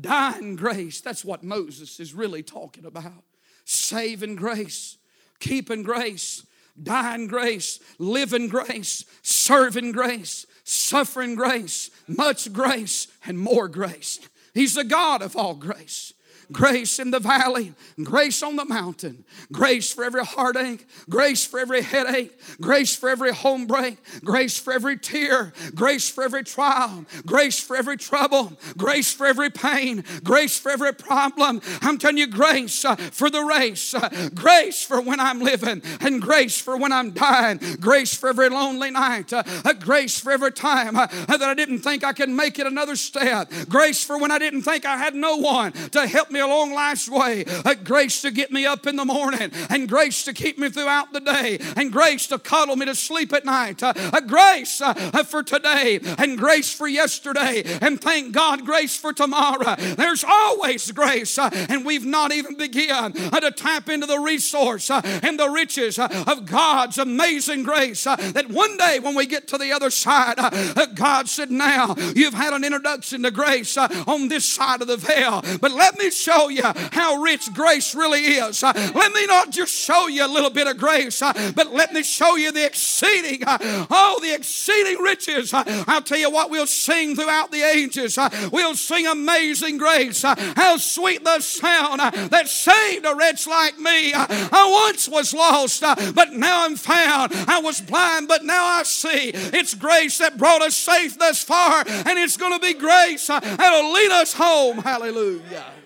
dying 0.02 0.56
grace. 0.56 1.02
That's 1.02 1.26
what 1.26 1.44
Moses 1.44 2.00
is 2.00 2.14
really 2.14 2.44
talking 2.44 2.86
about. 2.86 3.24
Saving 3.66 4.36
grace 4.36 4.98
keeping 5.40 5.84
grace, 5.84 6.46
dying 6.82 7.28
grace, 7.28 7.80
living 8.00 8.48
grace, 8.48 9.06
serving 9.22 9.92
grace, 9.92 10.46
suffering 10.64 11.36
grace, 11.36 11.90
much 12.08 12.52
grace, 12.54 13.08
and 13.26 13.40
more 13.40 13.68
grace. 13.68 14.20
He's 14.54 14.76
the 14.76 14.84
God 14.84 15.22
of 15.22 15.36
all 15.36 15.56
grace. 15.56 16.14
Grace 16.52 17.00
in 17.00 17.12
the 17.12 17.20
valley, 17.20 17.74
grace 18.04 18.42
on 18.42 18.56
the 18.56 18.66
mountain, 18.66 19.24
grace 19.52 19.92
for 19.92 20.04
every 20.04 20.24
heartache, 20.24 20.86
grace 21.10 21.46
for 21.46 21.60
every 21.60 21.82
headache, 21.82 22.40
grace 22.62 22.96
for 22.96 23.10
every 23.10 23.34
home 23.34 23.68
break, 23.68 23.98
grace 24.24 24.58
for 24.58 24.74
every 24.74 24.98
tear, 24.98 25.54
grace 25.76 26.10
for 26.10 26.24
every 26.24 26.44
trial, 26.44 27.06
grace 27.26 27.60
for 27.60 27.76
every 27.76 27.98
trouble, 27.98 28.54
grace 28.78 29.14
for 29.14 29.26
every 29.26 29.50
pain, 29.50 30.04
grace 30.24 30.58
for 30.58 30.72
every 30.72 30.94
problem. 30.94 31.62
I'm 31.82 31.98
telling 31.98 32.18
you, 32.18 32.28
grace 32.28 32.86
uh, 32.86 32.96
for 32.96 33.30
the 33.30 33.42
race, 33.42 33.94
uh, 33.94 34.30
grace 34.34 34.84
for 34.84 35.02
when 35.02 35.20
I'm 35.20 35.42
living, 35.42 35.82
and 36.02 36.22
grace 36.22 36.60
for 36.60 36.78
when 36.78 36.92
I'm 36.92 37.12
dying, 37.12 37.60
grace 37.80 38.14
for 38.14 38.30
every 38.30 38.50
lonely 38.50 38.92
night, 38.92 39.34
uh, 39.34 39.44
grace 39.80 40.20
for 40.20 40.32
every 40.32 40.52
time 40.52 40.96
uh, 40.96 41.08
that 41.08 41.42
I 41.42 41.54
didn't 41.54 41.80
think 41.80 42.04
I 42.04 42.14
could 42.14 42.30
make 42.30 42.60
it 42.60 42.68
another 42.68 42.96
step, 42.96 43.52
grace 43.68 44.04
for 44.04 44.18
when 44.18 44.32
I 44.32 44.40
didn't 44.40 44.62
think 44.62 44.86
I 44.86 44.98
had 44.98 45.16
no 45.16 45.38
one 45.38 45.72
to 45.72 46.08
help 46.08 46.32
me 46.32 46.37
along 46.40 46.74
life's 46.74 47.10
way, 47.10 47.46
A 47.66 47.76
grace 47.76 48.22
to 48.22 48.32
get 48.32 48.52
me 48.52 48.66
up 48.66 48.88
in 48.88 48.96
the 48.96 49.06
morning, 49.06 49.52
and 49.70 49.88
grace 49.90 50.24
to 50.26 50.34
keep 50.34 50.58
me 50.58 50.70
throughout 50.70 51.14
the 51.14 51.20
day, 51.20 51.60
and 51.76 51.92
grace 51.92 52.28
to 52.28 52.40
cuddle 52.40 52.76
me 52.76 52.86
to 52.86 52.96
sleep 52.96 53.34
at 53.34 53.46
night, 53.46 53.84
uh, 53.84 53.94
a 54.14 54.22
grace 54.22 54.82
uh, 54.82 54.94
for 55.24 55.44
today, 55.44 56.00
and 56.18 56.38
grace 56.38 56.74
for 56.74 56.88
yesterday, 56.88 57.64
and 57.82 58.02
thank 58.02 58.32
God, 58.34 58.66
grace 58.66 58.96
for 58.98 59.14
tomorrow. 59.14 59.76
There's 59.76 60.24
always 60.24 60.92
grace, 60.92 61.38
uh, 61.38 61.50
and 61.70 61.86
we've 61.86 62.06
not 62.06 62.32
even 62.32 62.56
begun 62.56 63.14
uh, 63.18 63.40
to 63.40 63.52
tap 63.52 63.90
into 63.90 64.06
the 64.08 64.20
resource 64.20 64.90
uh, 64.90 65.02
and 65.24 65.40
the 65.40 65.50
riches 65.50 66.00
uh, 66.00 66.26
of 66.28 66.46
God's 66.46 66.98
amazing 66.98 67.64
grace. 67.64 68.06
uh, 68.08 68.16
That 68.16 68.50
one 68.50 68.78
day 68.78 69.00
when 69.00 69.16
we 69.16 69.26
get 69.26 69.48
to 69.50 69.58
the 69.58 69.72
other 69.72 69.90
side, 69.90 70.36
uh, 70.38 70.50
uh, 70.76 70.86
God 70.88 71.30
said, 71.30 71.52
Now 71.52 71.96
you've 72.16 72.34
had 72.34 72.54
an 72.54 72.64
introduction 72.64 73.24
to 73.24 73.32
grace 73.32 73.78
uh, 73.78 73.88
on 74.08 74.28
this 74.28 74.46
side 74.46 74.82
of 74.82 74.88
the 74.88 74.98
veil, 74.98 75.42
but 75.62 75.72
let 75.72 75.98
me 75.98 76.10
show 76.28 76.50
you 76.50 76.64
how 76.92 77.22
rich 77.22 77.54
grace 77.54 77.96
really 77.96 78.20
is. 78.20 78.62
Uh, 78.62 78.74
Let 78.94 79.14
me 79.14 79.26
not 79.28 79.50
just 79.50 79.74
show 79.74 80.08
you 80.08 80.26
a 80.26 80.28
little 80.28 80.50
bit 80.50 80.68
of 80.68 80.78
grace, 80.78 81.22
uh, 81.22 81.32
but 81.56 81.74
let 81.74 81.94
me 81.94 82.04
show 82.04 82.36
you 82.36 82.52
the 82.52 82.66
exceeding, 82.66 83.44
uh, 83.48 83.58
oh, 83.90 84.20
the 84.22 84.34
exceeding 84.34 85.02
riches. 85.02 85.54
Uh, 85.54 85.64
I'll 85.88 86.02
tell 86.02 86.18
you 86.18 86.30
what, 86.30 86.50
we'll 86.50 86.68
sing 86.68 87.16
throughout 87.16 87.52
the 87.52 87.62
ages. 87.62 88.18
Uh, 88.18 88.30
we'll 88.52 88.76
sing 88.76 89.08
amazing 89.08 89.78
grace. 89.78 90.24
Uh, 90.26 90.36
how 90.56 90.76
sweet 90.78 91.24
the 91.24 91.40
sound 91.40 92.02
that 92.02 92.50
saved 92.50 93.06
a 93.06 93.16
wretch 93.16 93.48
like 93.48 93.78
me. 93.80 94.12
I 94.14 94.88
once 94.88 95.08
was 95.08 95.34
lost, 95.34 95.82
but 96.14 96.34
now 96.34 96.66
I'm 96.66 96.76
found. 96.76 97.32
I 97.48 97.62
was 97.62 97.80
blind, 97.80 98.28
but 98.28 98.44
now 98.44 98.66
I 98.66 98.84
see. 98.84 99.32
It's 99.34 99.74
grace 99.76 100.18
that 100.18 100.38
brought 100.38 100.62
us 100.62 100.76
safe 100.76 101.18
thus 101.18 101.42
far, 101.42 101.84
and 101.88 102.20
it's 102.20 102.36
going 102.38 102.54
to 102.54 102.60
be 102.60 102.74
grace 102.74 103.28
that'll 103.28 103.94
lead 103.94 104.12
us 104.12 104.34
home. 104.34 104.80
Hallelujah. 104.80 105.77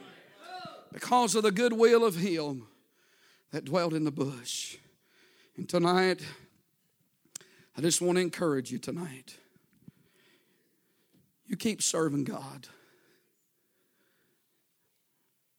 Because 0.94 1.36
of 1.36 1.44
the 1.44 1.52
goodwill 1.52 2.06
of 2.06 2.16
Him 2.16 2.68
that 3.52 3.66
dwelt 3.66 3.94
in 3.94 4.04
the 4.04 4.12
bush. 4.12 4.78
And 5.58 5.68
tonight, 5.68 6.22
I 7.78 7.82
just 7.82 8.02
want 8.02 8.18
to 8.18 8.22
encourage 8.22 8.72
you 8.72 8.78
tonight. 8.78 9.36
You 11.46 11.58
keep 11.58 11.82
serving 11.82 12.24
God. 12.24 12.68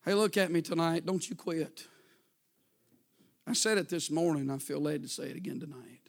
Hey, 0.04 0.14
look 0.14 0.36
at 0.36 0.50
me 0.50 0.62
tonight. 0.62 1.06
Don't 1.06 1.28
you 1.28 1.36
quit. 1.36 1.86
I 3.46 3.52
said 3.52 3.78
it 3.78 3.88
this 3.88 4.10
morning. 4.10 4.50
I 4.50 4.58
feel 4.58 4.80
led 4.80 5.02
to 5.02 5.08
say 5.08 5.24
it 5.24 5.36
again 5.36 5.60
tonight. 5.60 6.00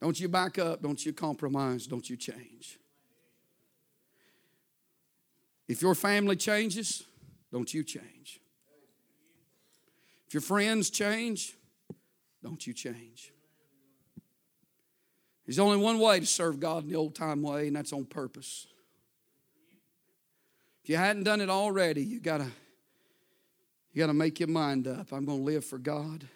Don't 0.00 0.18
you 0.18 0.28
back 0.28 0.58
up. 0.58 0.82
Don't 0.82 1.04
you 1.04 1.12
compromise. 1.12 1.86
Don't 1.86 2.08
you 2.08 2.16
change. 2.16 2.78
If 5.68 5.82
your 5.82 5.94
family 5.94 6.36
changes, 6.36 7.04
don't 7.52 7.72
you 7.72 7.82
change. 7.82 8.40
If 10.26 10.34
your 10.34 10.40
friends 10.40 10.90
change, 10.90 11.56
don't 12.42 12.64
you 12.66 12.72
change. 12.72 13.32
There's 15.44 15.58
only 15.58 15.78
one 15.78 15.98
way 15.98 16.20
to 16.20 16.26
serve 16.26 16.60
God 16.60 16.84
in 16.84 16.90
the 16.90 16.96
old 16.96 17.16
time 17.16 17.42
way, 17.42 17.66
and 17.66 17.74
that's 17.74 17.92
on 17.92 18.04
purpose. 18.04 18.68
If 20.84 20.90
you 20.90 20.96
hadn't 20.96 21.24
done 21.24 21.40
it 21.40 21.50
already, 21.50 22.04
you 22.04 22.20
gotta 22.20 22.46
you 23.92 23.98
gotta 23.98 24.14
make 24.14 24.38
your 24.38 24.48
mind 24.48 24.86
up. 24.86 25.12
I'm 25.12 25.24
gonna 25.24 25.42
live 25.42 25.64
for 25.64 25.78
God. 25.78 26.26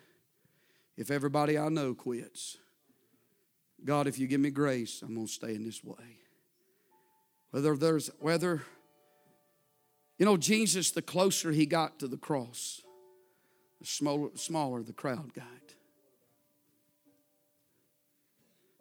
If 0.96 1.11
everybody 1.11 1.57
I 1.57 1.68
know 1.68 1.94
quits, 1.94 2.59
God, 3.85 4.07
if 4.07 4.18
you 4.18 4.27
give 4.27 4.40
me 4.40 4.50
grace, 4.50 5.03
I'm 5.03 5.14
gonna 5.14 5.29
stay 5.29 5.55
in 5.55 5.64
this 5.64 5.85
way. 5.85 6.18
Whether 7.50 7.77
there's 7.77 8.11
whether 8.18 8.62
you 10.18 10.27
know 10.27 10.37
Jesus, 10.37 10.90
the 10.90 11.03
closer 11.03 11.50
he 11.50 11.66
got 11.66 11.98
to 12.00 12.09
the 12.09 12.16
cross, 12.16 12.81
the 13.81 13.87
smaller, 13.87 14.31
smaller 14.35 14.83
the 14.83 14.92
crowd 14.92 15.35
got. 15.35 15.46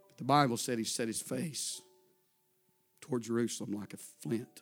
But 0.09 0.17
the 0.17 0.23
Bible 0.23 0.57
said 0.57 0.77
he 0.77 0.83
set 0.83 1.07
his 1.07 1.21
face 1.21 1.81
toward 3.01 3.23
Jerusalem 3.23 3.71
like 3.71 3.93
a 3.93 3.97
flint. 3.97 4.61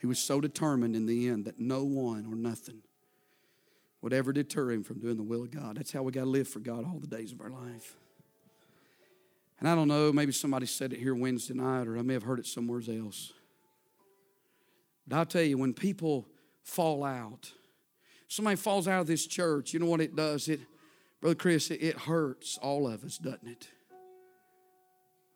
He 0.00 0.06
was 0.06 0.18
so 0.18 0.40
determined 0.40 0.96
in 0.96 1.06
the 1.06 1.28
end 1.28 1.44
that 1.44 1.58
no 1.58 1.84
one 1.84 2.26
or 2.26 2.34
nothing 2.34 2.82
would 4.02 4.12
ever 4.12 4.32
deter 4.32 4.72
him 4.72 4.82
from 4.82 4.98
doing 4.98 5.16
the 5.16 5.22
will 5.22 5.42
of 5.42 5.50
God. 5.52 5.76
That's 5.76 5.92
how 5.92 6.02
we 6.02 6.12
got 6.12 6.24
to 6.24 6.28
live 6.28 6.48
for 6.48 6.58
God 6.58 6.84
all 6.84 6.98
the 6.98 7.06
days 7.06 7.32
of 7.32 7.40
our 7.40 7.50
life. 7.50 7.96
And 9.60 9.68
I 9.68 9.76
don't 9.76 9.86
know, 9.86 10.12
maybe 10.12 10.32
somebody 10.32 10.66
said 10.66 10.92
it 10.92 10.98
here 10.98 11.14
Wednesday 11.14 11.54
night, 11.54 11.86
or 11.86 11.96
I 11.96 12.02
may 12.02 12.14
have 12.14 12.24
heard 12.24 12.40
it 12.40 12.46
somewhere 12.46 12.80
else. 12.88 13.32
But 15.06 15.16
I'll 15.16 15.26
tell 15.26 15.42
you, 15.42 15.58
when 15.58 15.74
people 15.74 16.28
fall 16.62 17.04
out, 17.04 17.52
somebody 18.28 18.56
falls 18.56 18.88
out 18.88 19.00
of 19.00 19.06
this 19.06 19.26
church, 19.26 19.72
you 19.72 19.80
know 19.80 19.86
what 19.86 20.00
it 20.00 20.14
does? 20.14 20.48
It, 20.48 20.60
Brother 21.20 21.34
Chris, 21.34 21.70
it, 21.70 21.96
hurts 21.96 22.58
all 22.58 22.88
of 22.88 23.04
us, 23.04 23.18
doesn't 23.18 23.46
it? 23.46 23.68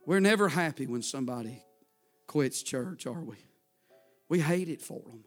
We're 0.05 0.20
never 0.20 0.48
happy 0.48 0.87
when 0.87 1.02
somebody 1.02 1.62
quits 2.26 2.62
church, 2.62 3.07
are 3.07 3.22
we? 3.22 3.37
We 4.29 4.40
hate 4.40 4.68
it 4.68 4.83
for 4.83 5.00
them. 5.00 5.24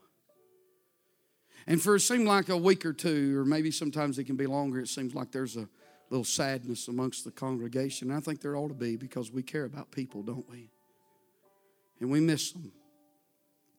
And 1.67 1.81
for 1.81 1.95
it 1.95 1.99
seemed 1.99 2.27
like 2.27 2.49
a 2.49 2.57
week 2.57 2.85
or 2.85 2.93
two, 2.93 3.37
or 3.37 3.45
maybe 3.45 3.71
sometimes 3.71 4.17
it 4.17 4.23
can 4.23 4.35
be 4.35 4.47
longer, 4.47 4.79
it 4.79 4.87
seems 4.87 5.13
like 5.13 5.31
there's 5.31 5.57
a 5.57 5.67
little 6.09 6.23
sadness 6.23 6.87
amongst 6.87 7.25
the 7.25 7.31
congregation. 7.31 8.09
And 8.09 8.17
I 8.17 8.21
think 8.21 8.41
there 8.41 8.55
ought 8.55 8.69
to 8.69 8.73
be 8.73 8.95
because 8.95 9.31
we 9.31 9.43
care 9.43 9.65
about 9.65 9.91
people, 9.91 10.23
don't 10.23 10.49
we? 10.49 10.69
And 11.99 12.09
we 12.09 12.19
miss 12.21 12.51
them 12.51 12.71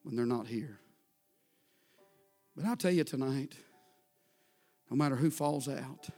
when 0.03 0.17
they're 0.17 0.27
not 0.27 0.47
here. 0.47 0.81
But 2.57 2.65
I'll 2.65 2.77
tell 2.77 2.91
you 2.91 3.05
tonight, 3.05 3.55
no 4.91 4.97
matter 4.97 5.17
who 5.17 5.31
falls 5.31 5.69
out, 5.69 6.09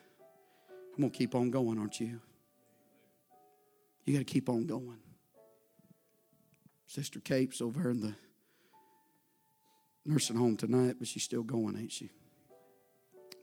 I'm 0.94 1.00
going 1.00 1.10
to 1.10 1.16
keep 1.16 1.34
on 1.34 1.50
going, 1.50 1.78
aren't 1.78 2.00
you? 2.00 2.20
You 4.04 4.14
got 4.14 4.20
to 4.20 4.24
keep 4.24 4.48
on 4.48 4.66
going. 4.66 4.98
Sister 6.86 7.20
Kate's 7.20 7.60
over 7.60 7.90
in 7.90 8.00
the 8.00 8.14
nursing 10.04 10.36
home 10.36 10.56
tonight, 10.56 10.96
but 10.98 11.08
she's 11.08 11.22
still 11.22 11.42
going, 11.42 11.76
ain't 11.78 11.92
she? 11.92 12.10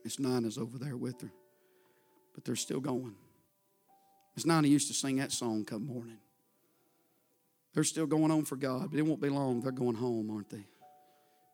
Miss 0.04 0.18
Nina's 0.18 0.58
over 0.58 0.78
there 0.78 0.96
with 0.96 1.20
her, 1.22 1.32
but 2.34 2.44
they're 2.44 2.56
still 2.56 2.80
going. 2.80 3.14
Miss 4.36 4.46
Nina 4.46 4.68
used 4.68 4.88
to 4.88 4.94
sing 4.94 5.16
that 5.16 5.32
song 5.32 5.64
come 5.64 5.86
morning. 5.86 6.18
They're 7.72 7.84
still 7.84 8.06
going 8.06 8.30
on 8.30 8.44
for 8.44 8.56
God, 8.56 8.88
but 8.90 8.98
it 8.98 9.02
won't 9.02 9.20
be 9.20 9.28
long. 9.28 9.60
They're 9.60 9.72
going 9.72 9.96
home, 9.96 10.30
aren't 10.30 10.50
they? 10.50 10.64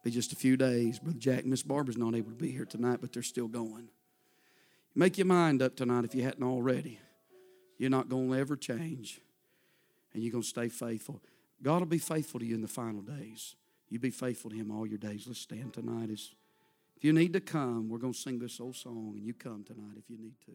Be 0.03 0.11
just 0.11 0.33
a 0.33 0.37
few 0.37 0.57
days. 0.57 0.99
Brother 0.99 1.19
Jack 1.19 1.45
Miss 1.45 1.63
Barbara's 1.63 1.99
not 1.99 2.15
able 2.15 2.31
to 2.31 2.37
be 2.37 2.51
here 2.51 2.65
tonight, 2.65 2.99
but 3.01 3.13
they're 3.13 3.23
still 3.23 3.49
going. 3.49 3.89
Make 4.95 5.19
your 5.19 5.27
mind 5.27 5.61
up 5.63 5.77
tonight 5.77 6.05
if 6.05 6.15
you 6.15 6.23
hadn't 6.23 6.43
already. 6.43 6.99
You're 7.77 7.91
not 7.91 8.09
going 8.09 8.31
to 8.31 8.39
ever 8.39 8.57
change, 8.57 9.21
and 10.15 10.23
you're 10.23 10.33
going 10.33 10.43
to 10.43 10.49
stay 10.49 10.69
faithful. 10.69 11.21
God 11.63 11.81
will 11.81 11.87
be 11.87 11.99
faithful 11.99 12.41
to 12.41 12.47
you 12.47 12.55
in 12.55 12.63
the 12.63 12.69
final 12.69 13.03
days. 13.03 13.57
You 13.91 13.99
be 13.99 14.11
faithful 14.11 14.51
to 14.51 14.57
Him 14.57 14.71
all 14.71 14.87
your 14.87 14.99
days. 14.99 15.25
Let's 15.27 15.41
stand 15.41 15.75
tonight. 15.75 16.11
As, 16.11 16.31
if 16.97 17.05
you 17.05 17.13
need 17.13 17.35
to 17.35 17.41
come, 17.41 17.91
we're 17.91 17.99
going 17.99 18.15
to 18.15 18.19
sing 18.19 18.39
this 18.39 18.59
old 18.59 18.77
song, 18.77 19.13
and 19.17 19.27
you 19.27 19.35
come 19.35 19.65
tonight 19.65 19.97
if 19.99 20.09
you 20.09 20.17
need 20.17 20.41
to. 20.47 20.53